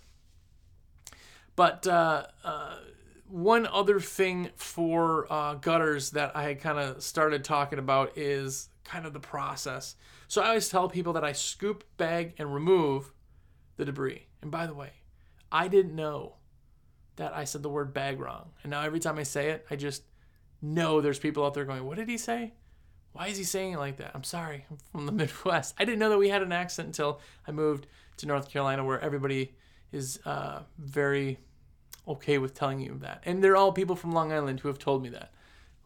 But 1.57 1.87
uh, 1.87 2.27
uh, 2.43 2.77
one 3.29 3.67
other 3.67 4.01
thing 4.01 4.51
for 4.57 5.31
uh, 5.31 5.55
gutters 5.55 6.11
that 6.11 6.35
I 6.37 6.55
kind 6.55 6.79
of 6.79 7.03
started 7.03 7.45
talking 7.45 7.79
about 7.79 8.17
is 8.17 8.71
kind 8.83 9.07
of 9.07 9.13
the 9.13 9.21
process. 9.21 9.95
So 10.27 10.43
I 10.43 10.49
always 10.49 10.69
tell 10.69 10.89
people 10.89 11.13
that 11.13 11.25
I 11.25 11.33
scoop, 11.33 11.85
bag, 11.97 12.35
and 12.39 12.53
remove 12.53 13.13
the 13.77 13.85
debris. 13.85 14.27
And 14.43 14.51
by 14.51 14.67
the 14.67 14.75
way, 14.75 14.93
I 15.53 15.69
didn't 15.69 15.95
know 15.95 16.37
that 17.21 17.37
I 17.37 17.45
said 17.45 17.63
the 17.63 17.69
word 17.69 17.93
bag 17.93 18.19
wrong. 18.19 18.49
And 18.63 18.71
now 18.71 18.81
every 18.81 18.99
time 18.99 19.19
I 19.19 19.25
say 19.25 19.51
it, 19.51 19.67
I 19.71 19.77
just 19.77 20.05
know 20.63 21.03
there's 21.03 21.19
people 21.19 21.45
out 21.45 21.53
there 21.53 21.67
going, 21.67 21.85
What 21.85 21.99
did 21.99 22.09
he 22.09 22.17
say? 22.17 22.55
Why 23.13 23.27
is 23.27 23.37
he 23.37 23.45
saying 23.45 23.75
it 23.75 23.79
like 23.79 23.99
that? 23.99 24.13
I'm 24.15 24.25
sorry, 24.25 24.65
I'm 24.71 24.79
from 24.91 25.05
the 25.05 25.13
Midwest. 25.25 25.75
I 25.79 25.85
didn't 25.85 25.99
know 25.99 26.09
that 26.09 26.19
we 26.19 26.31
had 26.31 26.41
an 26.41 26.51
accent 26.51 26.87
until 26.87 27.21
I 27.47 27.53
moved 27.53 27.87
to 28.19 28.27
North 28.27 28.49
Carolina, 28.51 28.85
where 28.85 28.99
everybody 29.01 29.55
is 29.93 30.19
uh, 30.25 30.61
very 30.79 31.39
okay 32.09 32.39
with 32.39 32.55
telling 32.55 32.81
you 32.81 32.97
that. 33.03 33.23
And 33.27 33.45
they're 33.45 33.57
all 33.57 33.73
people 33.73 33.97
from 33.97 34.13
Long 34.13 34.33
Island 34.33 34.61
who 34.61 34.69
have 34.69 34.79
told 34.79 35.03
me 35.03 35.11
that, 35.11 35.31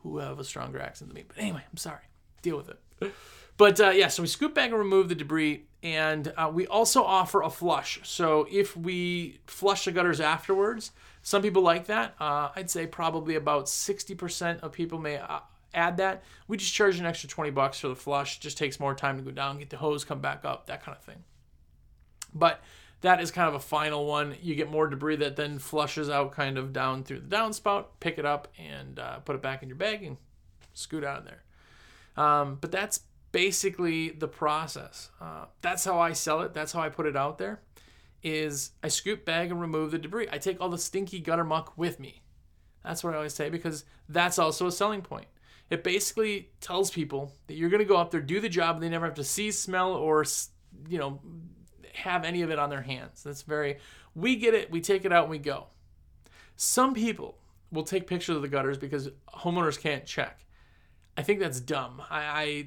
who 0.03 0.18
have 0.18 0.38
a 0.38 0.44
stronger 0.44 0.81
accent 0.81 1.11
than 1.11 1.16
me. 1.16 1.25
But 1.27 1.38
anyway, 1.38 1.62
I'm 1.68 1.79
sorry. 1.79 2.05
Deal 2.42 2.57
with 2.57 2.68
it. 2.68 3.12
But 3.57 3.81
uh, 3.81 3.90
yeah, 3.90 4.09
so 4.09 4.23
we 4.23 4.29
scoop 4.29 4.55
back 4.55 4.71
and 4.71 4.79
remove 4.79 5.09
the 5.09 5.14
debris, 5.14 5.64
and 5.83 6.33
uh, 6.37 6.51
we 6.53 6.67
also 6.67 7.05
offer 7.05 7.43
a 7.43 7.51
flush. 7.51 8.01
So 8.03 8.47
if 8.51 8.77
we 8.77 9.40
flush 9.47 9.85
the 9.85 9.93
gutters 9.93 10.21
afterwards, 10.21 10.90
some 11.23 11.40
people 11.40 11.62
like 11.62 11.87
that. 11.87 12.14
Uh, 12.21 12.51
I'd 12.57 12.71
say 12.71 12.87
probably 12.87 13.37
about 13.37 13.67
60% 13.67 14.61
of 14.61 14.73
people 14.73 14.99
may 14.99 15.19
uh, 15.19 15.40
add 15.73 15.97
that. 15.99 16.23
We 16.49 16.57
just 16.57 16.75
charge 16.75 16.99
an 16.99 17.07
extra 17.07 17.29
20 17.29 17.51
bucks 17.51 17.81
for 17.81 17.88
the 17.88 17.97
flush. 17.97 18.40
Just 18.40 18.59
takes 18.59 18.81
more 18.81 18.95
time 18.95 19.17
to 19.17 19.23
go 19.23 19.31
down, 19.31 19.59
get 19.59 19.71
the 19.71 19.77
hose, 19.77 20.05
come 20.05 20.21
back 20.21 20.45
up, 20.45 20.67
that 20.67 20.83
kind 20.83 20.97
of 20.97 21.03
thing. 21.03 21.23
But 22.35 22.61
that 23.03 23.21
is 23.21 23.31
kind 23.31 23.49
of 23.49 23.55
a 23.55 23.61
final 23.61 24.07
one. 24.07 24.35
You 24.43 24.55
get 24.55 24.71
more 24.71 24.87
debris 24.88 25.17
that 25.17 25.37
then 25.37 25.59
flushes 25.59 26.11
out 26.11 26.33
kind 26.33 26.59
of 26.59 26.73
down 26.73 27.05
through 27.05 27.21
the 27.21 27.37
downspout, 27.37 27.87
pick 28.01 28.19
it 28.19 28.27
up 28.27 28.49
and 28.59 28.99
uh, 28.99 29.19
put 29.19 29.37
it 29.37 29.43
back 29.43 29.62
in 29.62 29.69
your 29.69 29.77
bag 29.77 30.03
and 30.03 30.17
scoot 30.73 31.05
out 31.05 31.19
of 31.19 31.25
there. 31.25 31.43
Um, 32.17 32.59
but 32.61 32.73
that's 32.73 33.01
basically 33.35 34.11
the 34.11 34.29
process. 34.29 35.11
Uh, 35.20 35.47
that's 35.61 35.85
how 35.85 35.99
I 35.99 36.12
sell 36.12 36.42
it. 36.42 36.55
That's 36.55 36.70
how 36.70 36.81
I 36.81 36.88
put 36.88 37.05
it 37.05 37.16
out 37.16 37.37
there. 37.37 37.61
Is 38.23 38.70
I 38.81 38.87
scoop, 38.88 39.25
bag, 39.25 39.51
and 39.51 39.61
remove 39.61 39.90
the 39.90 39.99
debris. 39.99 40.29
I 40.31 40.38
take 40.38 40.61
all 40.61 40.68
the 40.68 40.79
stinky 40.79 41.18
gutter 41.18 41.42
muck 41.42 41.77
with 41.77 41.99
me. 41.99 42.23
That's 42.85 43.03
what 43.03 43.12
I 43.12 43.16
always 43.16 43.35
say 43.35 43.51
because 43.51 43.85
that's 44.09 44.38
also 44.38 44.68
a 44.68 44.73
selling 44.73 45.03
point. 45.03 45.27
It 45.68 45.83
basically 45.83 46.51
tells 46.61 46.92
people 46.92 47.33
that 47.49 47.55
you're 47.55 47.70
going 47.70 47.83
to 47.83 47.88
go 47.88 47.97
up 47.97 48.12
there, 48.12 48.20
do 48.20 48.38
the 48.40 48.49
job, 48.49 48.77
and 48.77 48.85
they 48.85 48.88
never 48.88 49.07
have 49.07 49.16
to 49.16 49.25
see, 49.25 49.51
smell, 49.51 49.94
or 49.94 50.25
you 50.88 50.99
know 50.99 51.20
have 51.94 52.25
any 52.25 52.42
of 52.42 52.51
it 52.51 52.59
on 52.61 52.70
their 52.70 52.83
hands. 52.83 53.25
That's 53.25 53.42
very, 53.42 53.79
we 54.14 54.37
get 54.37 54.55
it, 54.55 54.70
we 54.70 54.81
take 54.81 55.05
it 55.05 55.12
out, 55.12 55.25
and 55.25 55.31
we 55.31 55.38
go. 55.38 55.66
Some 56.55 56.94
people 56.94 57.38
will 57.73 57.83
take 57.83 58.07
pictures 58.07 58.37
of 58.37 58.42
the 58.42 58.49
gutters 58.49 58.79
because 58.79 59.11
homeowners 59.35 59.81
can't 59.81 60.07
check. 60.07 60.47
I 61.16 61.23
think 61.23 61.40
that's 61.40 61.61
dumb. 61.61 62.01
I, 62.09 62.20
I 62.20 62.66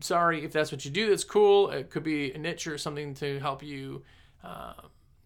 sorry 0.00 0.44
if 0.44 0.52
that's 0.52 0.72
what 0.72 0.84
you 0.84 0.90
do. 0.90 1.10
That's 1.10 1.24
cool. 1.24 1.70
It 1.70 1.90
could 1.90 2.02
be 2.02 2.32
a 2.32 2.38
niche 2.38 2.66
or 2.66 2.78
something 2.78 3.14
to 3.14 3.38
help 3.40 3.62
you, 3.62 4.02
uh, 4.44 4.74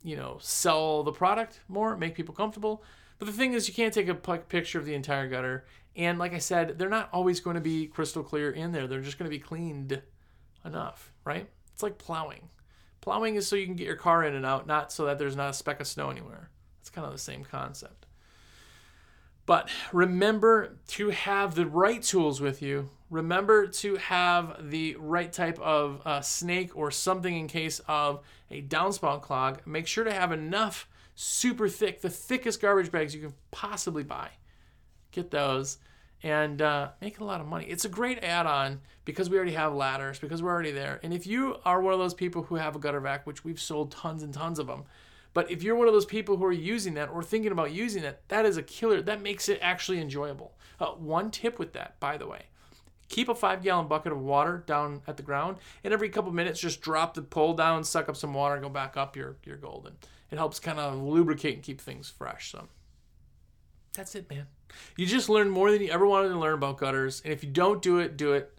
you 0.02 0.16
know, 0.16 0.38
sell 0.40 1.02
the 1.02 1.12
product 1.12 1.60
more, 1.68 1.96
make 1.96 2.14
people 2.14 2.34
comfortable. 2.34 2.82
But 3.18 3.26
the 3.26 3.32
thing 3.32 3.52
is, 3.52 3.68
you 3.68 3.74
can't 3.74 3.94
take 3.94 4.08
a 4.08 4.14
picture 4.14 4.78
of 4.78 4.84
the 4.84 4.94
entire 4.94 5.28
gutter. 5.28 5.64
And 5.94 6.18
like 6.18 6.32
I 6.32 6.38
said, 6.38 6.78
they're 6.78 6.88
not 6.88 7.10
always 7.12 7.40
going 7.40 7.54
to 7.54 7.60
be 7.60 7.86
crystal 7.86 8.22
clear 8.22 8.50
in 8.50 8.72
there. 8.72 8.86
They're 8.86 9.00
just 9.00 9.18
going 9.18 9.30
to 9.30 9.36
be 9.36 9.42
cleaned 9.42 10.02
enough, 10.64 11.12
right? 11.24 11.48
It's 11.72 11.82
like 11.82 11.98
plowing. 11.98 12.48
Plowing 13.00 13.34
is 13.34 13.46
so 13.46 13.56
you 13.56 13.66
can 13.66 13.76
get 13.76 13.86
your 13.86 13.96
car 13.96 14.24
in 14.24 14.34
and 14.34 14.46
out, 14.46 14.66
not 14.66 14.92
so 14.92 15.04
that 15.06 15.18
there's 15.18 15.36
not 15.36 15.50
a 15.50 15.54
speck 15.54 15.80
of 15.80 15.86
snow 15.86 16.08
anywhere. 16.08 16.50
It's 16.80 16.90
kind 16.90 17.06
of 17.06 17.12
the 17.12 17.18
same 17.18 17.44
concept. 17.44 18.06
But 19.44 19.68
remember 19.92 20.78
to 20.88 21.10
have 21.10 21.54
the 21.54 21.66
right 21.66 22.02
tools 22.02 22.40
with 22.40 22.62
you. 22.62 22.90
Remember 23.12 23.66
to 23.66 23.96
have 23.96 24.70
the 24.70 24.96
right 24.98 25.30
type 25.30 25.58
of 25.58 26.00
uh, 26.06 26.22
snake 26.22 26.74
or 26.74 26.90
something 26.90 27.36
in 27.36 27.46
case 27.46 27.78
of 27.86 28.22
a 28.50 28.62
downspout 28.62 29.20
clog. 29.20 29.60
Make 29.66 29.86
sure 29.86 30.02
to 30.02 30.12
have 30.14 30.32
enough 30.32 30.88
super 31.14 31.68
thick, 31.68 32.00
the 32.00 32.08
thickest 32.08 32.62
garbage 32.62 32.90
bags 32.90 33.14
you 33.14 33.20
can 33.20 33.34
possibly 33.50 34.02
buy. 34.02 34.30
Get 35.10 35.30
those 35.30 35.76
and 36.22 36.62
uh, 36.62 36.88
make 37.02 37.20
a 37.20 37.24
lot 37.24 37.42
of 37.42 37.46
money. 37.46 37.66
It's 37.66 37.84
a 37.84 37.90
great 37.90 38.24
add-on 38.24 38.80
because 39.04 39.28
we 39.28 39.36
already 39.36 39.52
have 39.52 39.74
ladders, 39.74 40.18
because 40.18 40.42
we're 40.42 40.50
already 40.50 40.70
there. 40.70 40.98
And 41.02 41.12
if 41.12 41.26
you 41.26 41.56
are 41.66 41.82
one 41.82 41.92
of 41.92 41.98
those 41.98 42.14
people 42.14 42.44
who 42.44 42.54
have 42.54 42.76
a 42.76 42.78
gutter 42.78 43.00
vac, 43.00 43.26
which 43.26 43.44
we've 43.44 43.60
sold 43.60 43.90
tons 43.90 44.22
and 44.22 44.32
tons 44.32 44.58
of 44.58 44.68
them, 44.68 44.84
but 45.34 45.50
if 45.50 45.62
you're 45.62 45.76
one 45.76 45.86
of 45.86 45.92
those 45.92 46.06
people 46.06 46.38
who 46.38 46.46
are 46.46 46.52
using 46.52 46.94
that 46.94 47.10
or 47.10 47.22
thinking 47.22 47.52
about 47.52 47.72
using 47.72 48.02
that, 48.04 48.26
that 48.28 48.46
is 48.46 48.56
a 48.56 48.62
killer. 48.62 49.02
That 49.02 49.20
makes 49.20 49.50
it 49.50 49.58
actually 49.60 50.00
enjoyable. 50.00 50.54
Uh, 50.80 50.92
one 50.92 51.30
tip 51.30 51.58
with 51.58 51.74
that, 51.74 52.00
by 52.00 52.16
the 52.16 52.26
way, 52.26 52.46
keep 53.12 53.28
a 53.28 53.34
five 53.34 53.62
gallon 53.62 53.86
bucket 53.86 54.10
of 54.10 54.20
water 54.20 54.64
down 54.66 55.02
at 55.06 55.16
the 55.16 55.22
ground, 55.22 55.58
and 55.84 55.94
every 55.94 56.08
couple 56.08 56.32
minutes 56.32 56.58
just 56.58 56.80
drop 56.80 57.14
the 57.14 57.22
pole 57.22 57.54
down, 57.54 57.84
suck 57.84 58.08
up 58.08 58.16
some 58.16 58.34
water, 58.34 58.60
go 58.60 58.68
back 58.68 58.96
up. 58.96 59.16
You're 59.16 59.36
you're 59.44 59.56
golden. 59.56 59.92
It 60.30 60.38
helps 60.38 60.58
kind 60.58 60.80
of 60.80 61.00
lubricate 61.00 61.54
and 61.54 61.62
keep 61.62 61.80
things 61.80 62.10
fresh. 62.10 62.50
So 62.50 62.66
that's 63.92 64.14
it, 64.14 64.28
man. 64.30 64.46
You 64.96 65.06
just 65.06 65.28
learn 65.28 65.50
more 65.50 65.70
than 65.70 65.82
you 65.82 65.90
ever 65.90 66.06
wanted 66.06 66.30
to 66.30 66.38
learn 66.38 66.54
about 66.54 66.78
gutters. 66.78 67.20
And 67.22 67.32
if 67.32 67.44
you 67.44 67.50
don't 67.50 67.82
do 67.82 67.98
it, 67.98 68.16
do 68.16 68.32
it. 68.32 68.58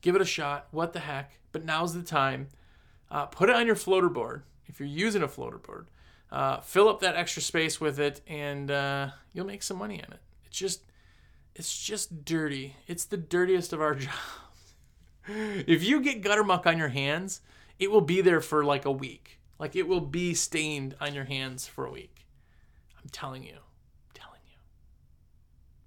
Give 0.00 0.16
it 0.16 0.22
a 0.22 0.26
shot. 0.26 0.68
What 0.70 0.94
the 0.94 1.00
heck? 1.00 1.38
But 1.52 1.64
now's 1.64 1.92
the 1.92 2.02
time. 2.02 2.48
Uh, 3.10 3.26
put 3.26 3.50
it 3.50 3.56
on 3.56 3.66
your 3.66 3.76
floater 3.76 4.08
board 4.08 4.42
if 4.66 4.80
you're 4.80 4.88
using 4.88 5.22
a 5.22 5.28
floater 5.28 5.58
board. 5.58 5.88
Uh, 6.32 6.60
fill 6.60 6.88
up 6.88 7.00
that 7.00 7.14
extra 7.14 7.42
space 7.42 7.80
with 7.80 8.00
it, 8.00 8.22
and 8.26 8.70
uh, 8.70 9.10
you'll 9.32 9.46
make 9.46 9.62
some 9.62 9.76
money 9.76 10.02
on 10.02 10.12
it. 10.12 10.20
It's 10.46 10.58
just, 10.58 10.82
it's 11.54 11.82
just 11.82 12.24
dirty. 12.24 12.76
It's 12.86 13.04
the 13.04 13.16
dirtiest 13.16 13.72
of 13.72 13.80
our 13.80 13.94
jobs. 13.94 14.14
if 15.28 15.84
you 15.84 16.00
get 16.00 16.22
gutter 16.22 16.44
muck 16.44 16.66
on 16.66 16.78
your 16.78 16.88
hands, 16.88 17.40
it 17.78 17.90
will 17.90 18.00
be 18.00 18.20
there 18.20 18.40
for 18.40 18.64
like 18.64 18.84
a 18.84 18.92
week. 18.92 19.38
Like 19.58 19.76
it 19.76 19.86
will 19.88 20.00
be 20.00 20.34
stained 20.34 20.96
on 21.00 21.14
your 21.14 21.24
hands 21.24 21.66
for 21.66 21.86
a 21.86 21.90
week. 21.90 22.26
I'm 23.02 23.08
telling 23.10 23.44
you. 23.44 23.54
I'm 23.54 24.14
telling 24.14 24.40
you. 24.46 24.58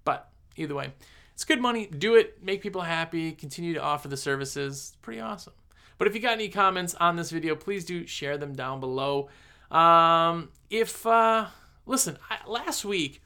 But 0.04 0.30
either 0.56 0.74
way, 0.74 0.92
it's 1.34 1.44
good 1.44 1.60
money. 1.60 1.86
Do 1.86 2.14
it, 2.14 2.42
make 2.42 2.62
people 2.62 2.82
happy, 2.82 3.32
continue 3.32 3.74
to 3.74 3.82
offer 3.82 4.08
the 4.08 4.16
services. 4.16 4.76
It's 4.76 4.96
pretty 5.02 5.20
awesome. 5.20 5.52
But 5.98 6.08
if 6.08 6.14
you 6.14 6.20
got 6.20 6.32
any 6.32 6.48
comments 6.48 6.94
on 6.94 7.16
this 7.16 7.30
video, 7.30 7.54
please 7.54 7.84
do 7.84 8.06
share 8.06 8.38
them 8.38 8.54
down 8.54 8.80
below. 8.80 9.28
Um, 9.70 10.50
if, 10.70 11.04
uh, 11.04 11.46
listen, 11.86 12.18
I, 12.30 12.38
last 12.48 12.84
week 12.84 13.20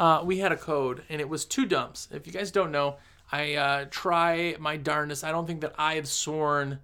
uh, 0.00 0.22
we 0.24 0.38
had 0.38 0.50
a 0.50 0.56
code 0.56 1.02
and 1.10 1.20
it 1.20 1.28
was 1.28 1.44
two 1.44 1.66
dumps. 1.66 2.08
If 2.10 2.26
you 2.26 2.32
guys 2.32 2.50
don't 2.50 2.72
know, 2.72 2.96
I 3.30 3.54
uh, 3.54 3.84
try 3.90 4.56
my 4.58 4.78
darndest. 4.78 5.22
I 5.22 5.30
don't 5.30 5.46
think 5.46 5.60
that 5.60 5.74
I 5.78 5.94
have 5.96 6.08
sworn 6.08 6.80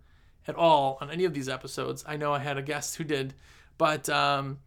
at 0.46 0.54
all 0.54 0.98
on 1.00 1.10
any 1.10 1.24
of 1.24 1.32
these 1.32 1.48
episodes. 1.48 2.04
I 2.06 2.18
know 2.18 2.34
I 2.34 2.40
had 2.40 2.58
a 2.58 2.62
guest 2.62 2.96
who 2.96 3.04
did, 3.04 3.32
but 3.78 4.08
um, 4.10 4.58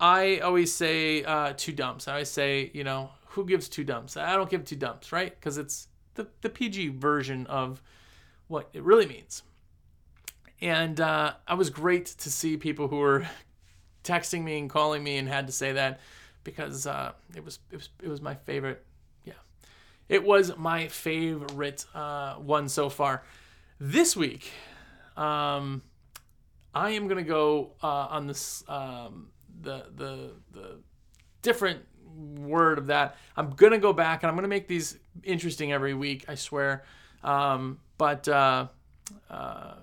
I 0.00 0.38
always 0.38 0.72
say 0.72 1.22
uh, 1.22 1.52
two 1.54 1.72
dumps. 1.72 2.08
I 2.08 2.12
always 2.12 2.30
say, 2.30 2.70
you 2.72 2.82
know, 2.82 3.10
who 3.26 3.44
gives 3.44 3.68
two 3.68 3.84
dumps? 3.84 4.16
I 4.16 4.36
don't 4.36 4.48
give 4.50 4.64
two 4.64 4.76
dumps, 4.76 5.12
right? 5.12 5.38
Because 5.38 5.58
it's 5.58 5.88
the, 6.14 6.26
the 6.40 6.48
PG 6.48 6.88
version 6.96 7.46
of 7.46 7.82
what 8.48 8.70
it 8.72 8.82
really 8.82 9.06
means. 9.06 9.42
And 10.62 10.98
uh, 10.98 11.34
I 11.46 11.54
was 11.54 11.68
great 11.68 12.06
to 12.06 12.30
see 12.30 12.56
people 12.56 12.88
who 12.88 12.96
were 12.96 13.26
texting 14.02 14.44
me 14.44 14.58
and 14.58 14.70
calling 14.70 15.04
me 15.04 15.18
and 15.18 15.28
had 15.28 15.46
to 15.46 15.52
say 15.52 15.72
that 15.72 16.00
because 16.44 16.86
uh, 16.86 17.12
it 17.34 17.44
was 17.44 17.58
it 17.70 17.76
was 17.76 17.88
it 18.02 18.08
was 18.08 18.20
my 18.20 18.34
favorite. 18.34 18.84
Yeah, 19.24 19.34
it 20.08 20.24
was 20.24 20.56
my 20.56 20.88
favorite 20.88 21.84
uh, 21.94 22.34
one 22.34 22.68
so 22.68 22.88
far. 22.88 23.22
This 23.78 24.16
week, 24.16 24.50
um, 25.16 25.82
I 26.74 26.90
am 26.90 27.08
gonna 27.08 27.22
go 27.22 27.72
uh, 27.82 27.86
on 27.86 28.26
this 28.26 28.64
um, 28.68 29.28
the 29.60 29.86
the 29.94 30.30
the 30.52 30.78
different 31.42 31.80
word 32.38 32.78
of 32.78 32.86
that. 32.88 33.16
I'm 33.36 33.50
gonna 33.50 33.78
go 33.78 33.92
back 33.92 34.22
and 34.22 34.30
I'm 34.30 34.36
gonna 34.36 34.48
make 34.48 34.68
these 34.68 34.98
interesting 35.22 35.72
every 35.72 35.94
week. 35.94 36.24
I 36.28 36.34
swear. 36.34 36.84
Um, 37.24 37.78
but 37.98 38.26
uh, 38.28 38.66
uh, 39.30 39.74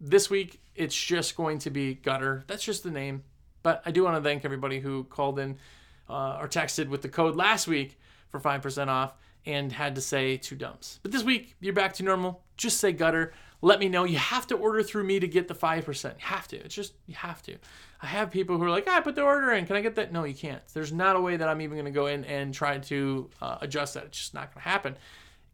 this 0.00 0.28
week 0.30 0.60
it's 0.74 0.94
just 0.94 1.36
going 1.36 1.58
to 1.60 1.70
be 1.70 1.94
gutter. 1.94 2.44
That's 2.46 2.62
just 2.62 2.82
the 2.84 2.90
name. 2.90 3.24
But 3.62 3.82
I 3.84 3.90
do 3.90 4.04
want 4.04 4.16
to 4.16 4.22
thank 4.22 4.44
everybody 4.44 4.78
who 4.80 5.04
called 5.04 5.38
in 5.38 5.58
uh, 6.08 6.38
or 6.40 6.48
texted 6.48 6.88
with 6.88 7.02
the 7.02 7.08
code 7.08 7.36
last 7.36 7.66
week 7.66 7.98
for 8.30 8.40
5% 8.40 8.88
off 8.88 9.14
and 9.46 9.72
had 9.72 9.94
to 9.94 10.00
say 10.00 10.36
two 10.36 10.56
dumps. 10.56 11.00
But 11.02 11.12
this 11.12 11.22
week, 11.22 11.56
you're 11.60 11.72
back 11.72 11.94
to 11.94 12.02
normal. 12.02 12.42
Just 12.56 12.78
say 12.78 12.92
gutter. 12.92 13.32
Let 13.60 13.80
me 13.80 13.88
know. 13.88 14.04
You 14.04 14.18
have 14.18 14.46
to 14.48 14.56
order 14.56 14.82
through 14.82 15.04
me 15.04 15.18
to 15.20 15.26
get 15.26 15.48
the 15.48 15.54
5%. 15.54 16.04
You 16.04 16.10
have 16.18 16.46
to. 16.48 16.56
It's 16.56 16.74
just, 16.74 16.94
you 17.06 17.14
have 17.14 17.42
to. 17.42 17.56
I 18.00 18.06
have 18.06 18.30
people 18.30 18.56
who 18.56 18.64
are 18.64 18.70
like, 18.70 18.86
I 18.86 19.00
put 19.00 19.16
the 19.16 19.22
order 19.22 19.52
in. 19.52 19.66
Can 19.66 19.74
I 19.74 19.80
get 19.80 19.96
that? 19.96 20.12
No, 20.12 20.24
you 20.24 20.34
can't. 20.34 20.62
There's 20.72 20.92
not 20.92 21.16
a 21.16 21.20
way 21.20 21.36
that 21.36 21.48
I'm 21.48 21.60
even 21.60 21.76
going 21.76 21.86
to 21.86 21.90
go 21.90 22.06
in 22.06 22.24
and 22.24 22.54
try 22.54 22.78
to 22.78 23.30
uh, 23.42 23.58
adjust 23.60 23.94
that. 23.94 24.04
It's 24.04 24.18
just 24.18 24.34
not 24.34 24.54
going 24.54 24.62
to 24.62 24.68
happen. 24.68 24.96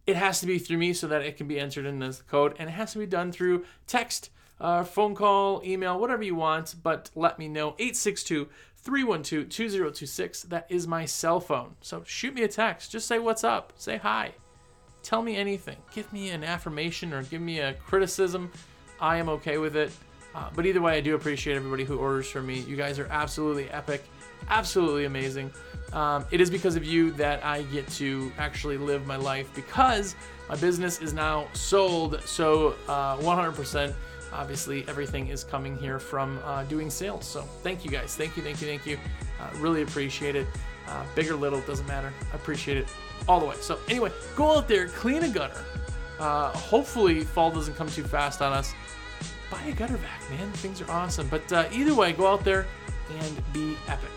It 0.06 0.16
has 0.16 0.40
to 0.40 0.46
be 0.46 0.58
through 0.58 0.76
me 0.78 0.92
so 0.92 1.06
that 1.08 1.22
it 1.22 1.38
can 1.38 1.48
be 1.48 1.58
entered 1.58 1.86
in 1.86 2.02
as 2.02 2.18
the 2.18 2.24
code, 2.24 2.54
and 2.58 2.68
it 2.68 2.72
has 2.72 2.92
to 2.92 2.98
be 2.98 3.06
done 3.06 3.32
through 3.32 3.64
text, 3.86 4.28
uh, 4.60 4.84
phone 4.84 5.14
call, 5.14 5.62
email, 5.64 5.98
whatever 5.98 6.22
you 6.22 6.34
want. 6.34 6.74
But 6.82 7.10
let 7.14 7.38
me 7.38 7.48
know. 7.48 7.74
862 7.78 8.48
312 8.76 9.48
2026. 9.48 10.42
That 10.44 10.66
is 10.68 10.86
my 10.86 11.04
cell 11.04 11.40
phone. 11.40 11.76
So 11.80 12.02
shoot 12.04 12.34
me 12.34 12.42
a 12.42 12.48
text. 12.48 12.92
Just 12.92 13.06
say 13.06 13.18
what's 13.18 13.44
up. 13.44 13.72
Say 13.76 13.96
hi. 13.96 14.32
Tell 15.02 15.22
me 15.22 15.36
anything. 15.36 15.76
Give 15.94 16.10
me 16.12 16.30
an 16.30 16.42
affirmation 16.44 17.12
or 17.12 17.22
give 17.24 17.42
me 17.42 17.60
a 17.60 17.74
criticism. 17.74 18.50
I 19.00 19.16
am 19.16 19.28
okay 19.28 19.58
with 19.58 19.76
it. 19.76 19.92
Uh, 20.34 20.48
but 20.54 20.66
either 20.66 20.80
way, 20.80 20.96
I 20.96 21.00
do 21.00 21.14
appreciate 21.14 21.54
everybody 21.56 21.84
who 21.84 21.98
orders 21.98 22.28
from 22.28 22.46
me. 22.46 22.60
You 22.60 22.74
guys 22.76 22.98
are 22.98 23.06
absolutely 23.10 23.70
epic, 23.70 24.04
absolutely 24.48 25.04
amazing. 25.04 25.52
Um, 25.92 26.24
it 26.32 26.40
is 26.40 26.50
because 26.50 26.74
of 26.74 26.84
you 26.84 27.12
that 27.12 27.44
I 27.44 27.62
get 27.64 27.88
to 27.92 28.32
actually 28.36 28.78
live 28.78 29.06
my 29.06 29.16
life 29.16 29.48
because 29.54 30.16
my 30.48 30.56
business 30.56 31.00
is 31.00 31.12
now 31.12 31.46
sold. 31.52 32.20
So 32.24 32.74
uh, 32.88 33.16
100%, 33.18 33.94
obviously, 34.34 34.86
everything 34.88 35.28
is 35.28 35.44
coming 35.44 35.76
here 35.76 35.98
from 35.98 36.38
uh, 36.44 36.64
doing 36.64 36.90
sales. 36.90 37.24
So 37.24 37.42
thank 37.62 37.84
you 37.84 37.90
guys. 37.90 38.16
Thank 38.16 38.36
you, 38.36 38.42
thank 38.42 38.60
you, 38.60 38.68
thank 38.68 38.86
you. 38.86 38.98
Uh, 39.40 39.48
really 39.58 39.82
appreciate 39.82 40.36
it. 40.36 40.46
Uh, 40.88 41.04
big 41.14 41.30
or 41.30 41.36
little, 41.36 41.60
doesn't 41.62 41.86
matter. 41.86 42.12
I 42.32 42.36
appreciate 42.36 42.76
it 42.76 42.86
all 43.26 43.40
the 43.40 43.46
way. 43.46 43.56
So 43.60 43.78
anyway, 43.88 44.12
go 44.36 44.56
out 44.56 44.68
there, 44.68 44.88
clean 44.88 45.22
a 45.22 45.28
gutter. 45.28 45.64
Uh, 46.18 46.50
hopefully, 46.50 47.24
fall 47.24 47.50
doesn't 47.50 47.74
come 47.74 47.88
too 47.88 48.04
fast 48.04 48.42
on 48.42 48.52
us 48.52 48.74
buy 49.54 49.62
a 49.68 49.72
gutter 49.72 49.96
vac, 49.96 50.30
man. 50.30 50.50
Things 50.52 50.80
are 50.80 50.90
awesome. 50.90 51.28
But 51.28 51.50
uh, 51.52 51.64
either 51.72 51.94
way, 51.94 52.12
go 52.12 52.26
out 52.26 52.44
there 52.44 52.66
and 53.18 53.52
be 53.52 53.76
epic. 53.88 54.13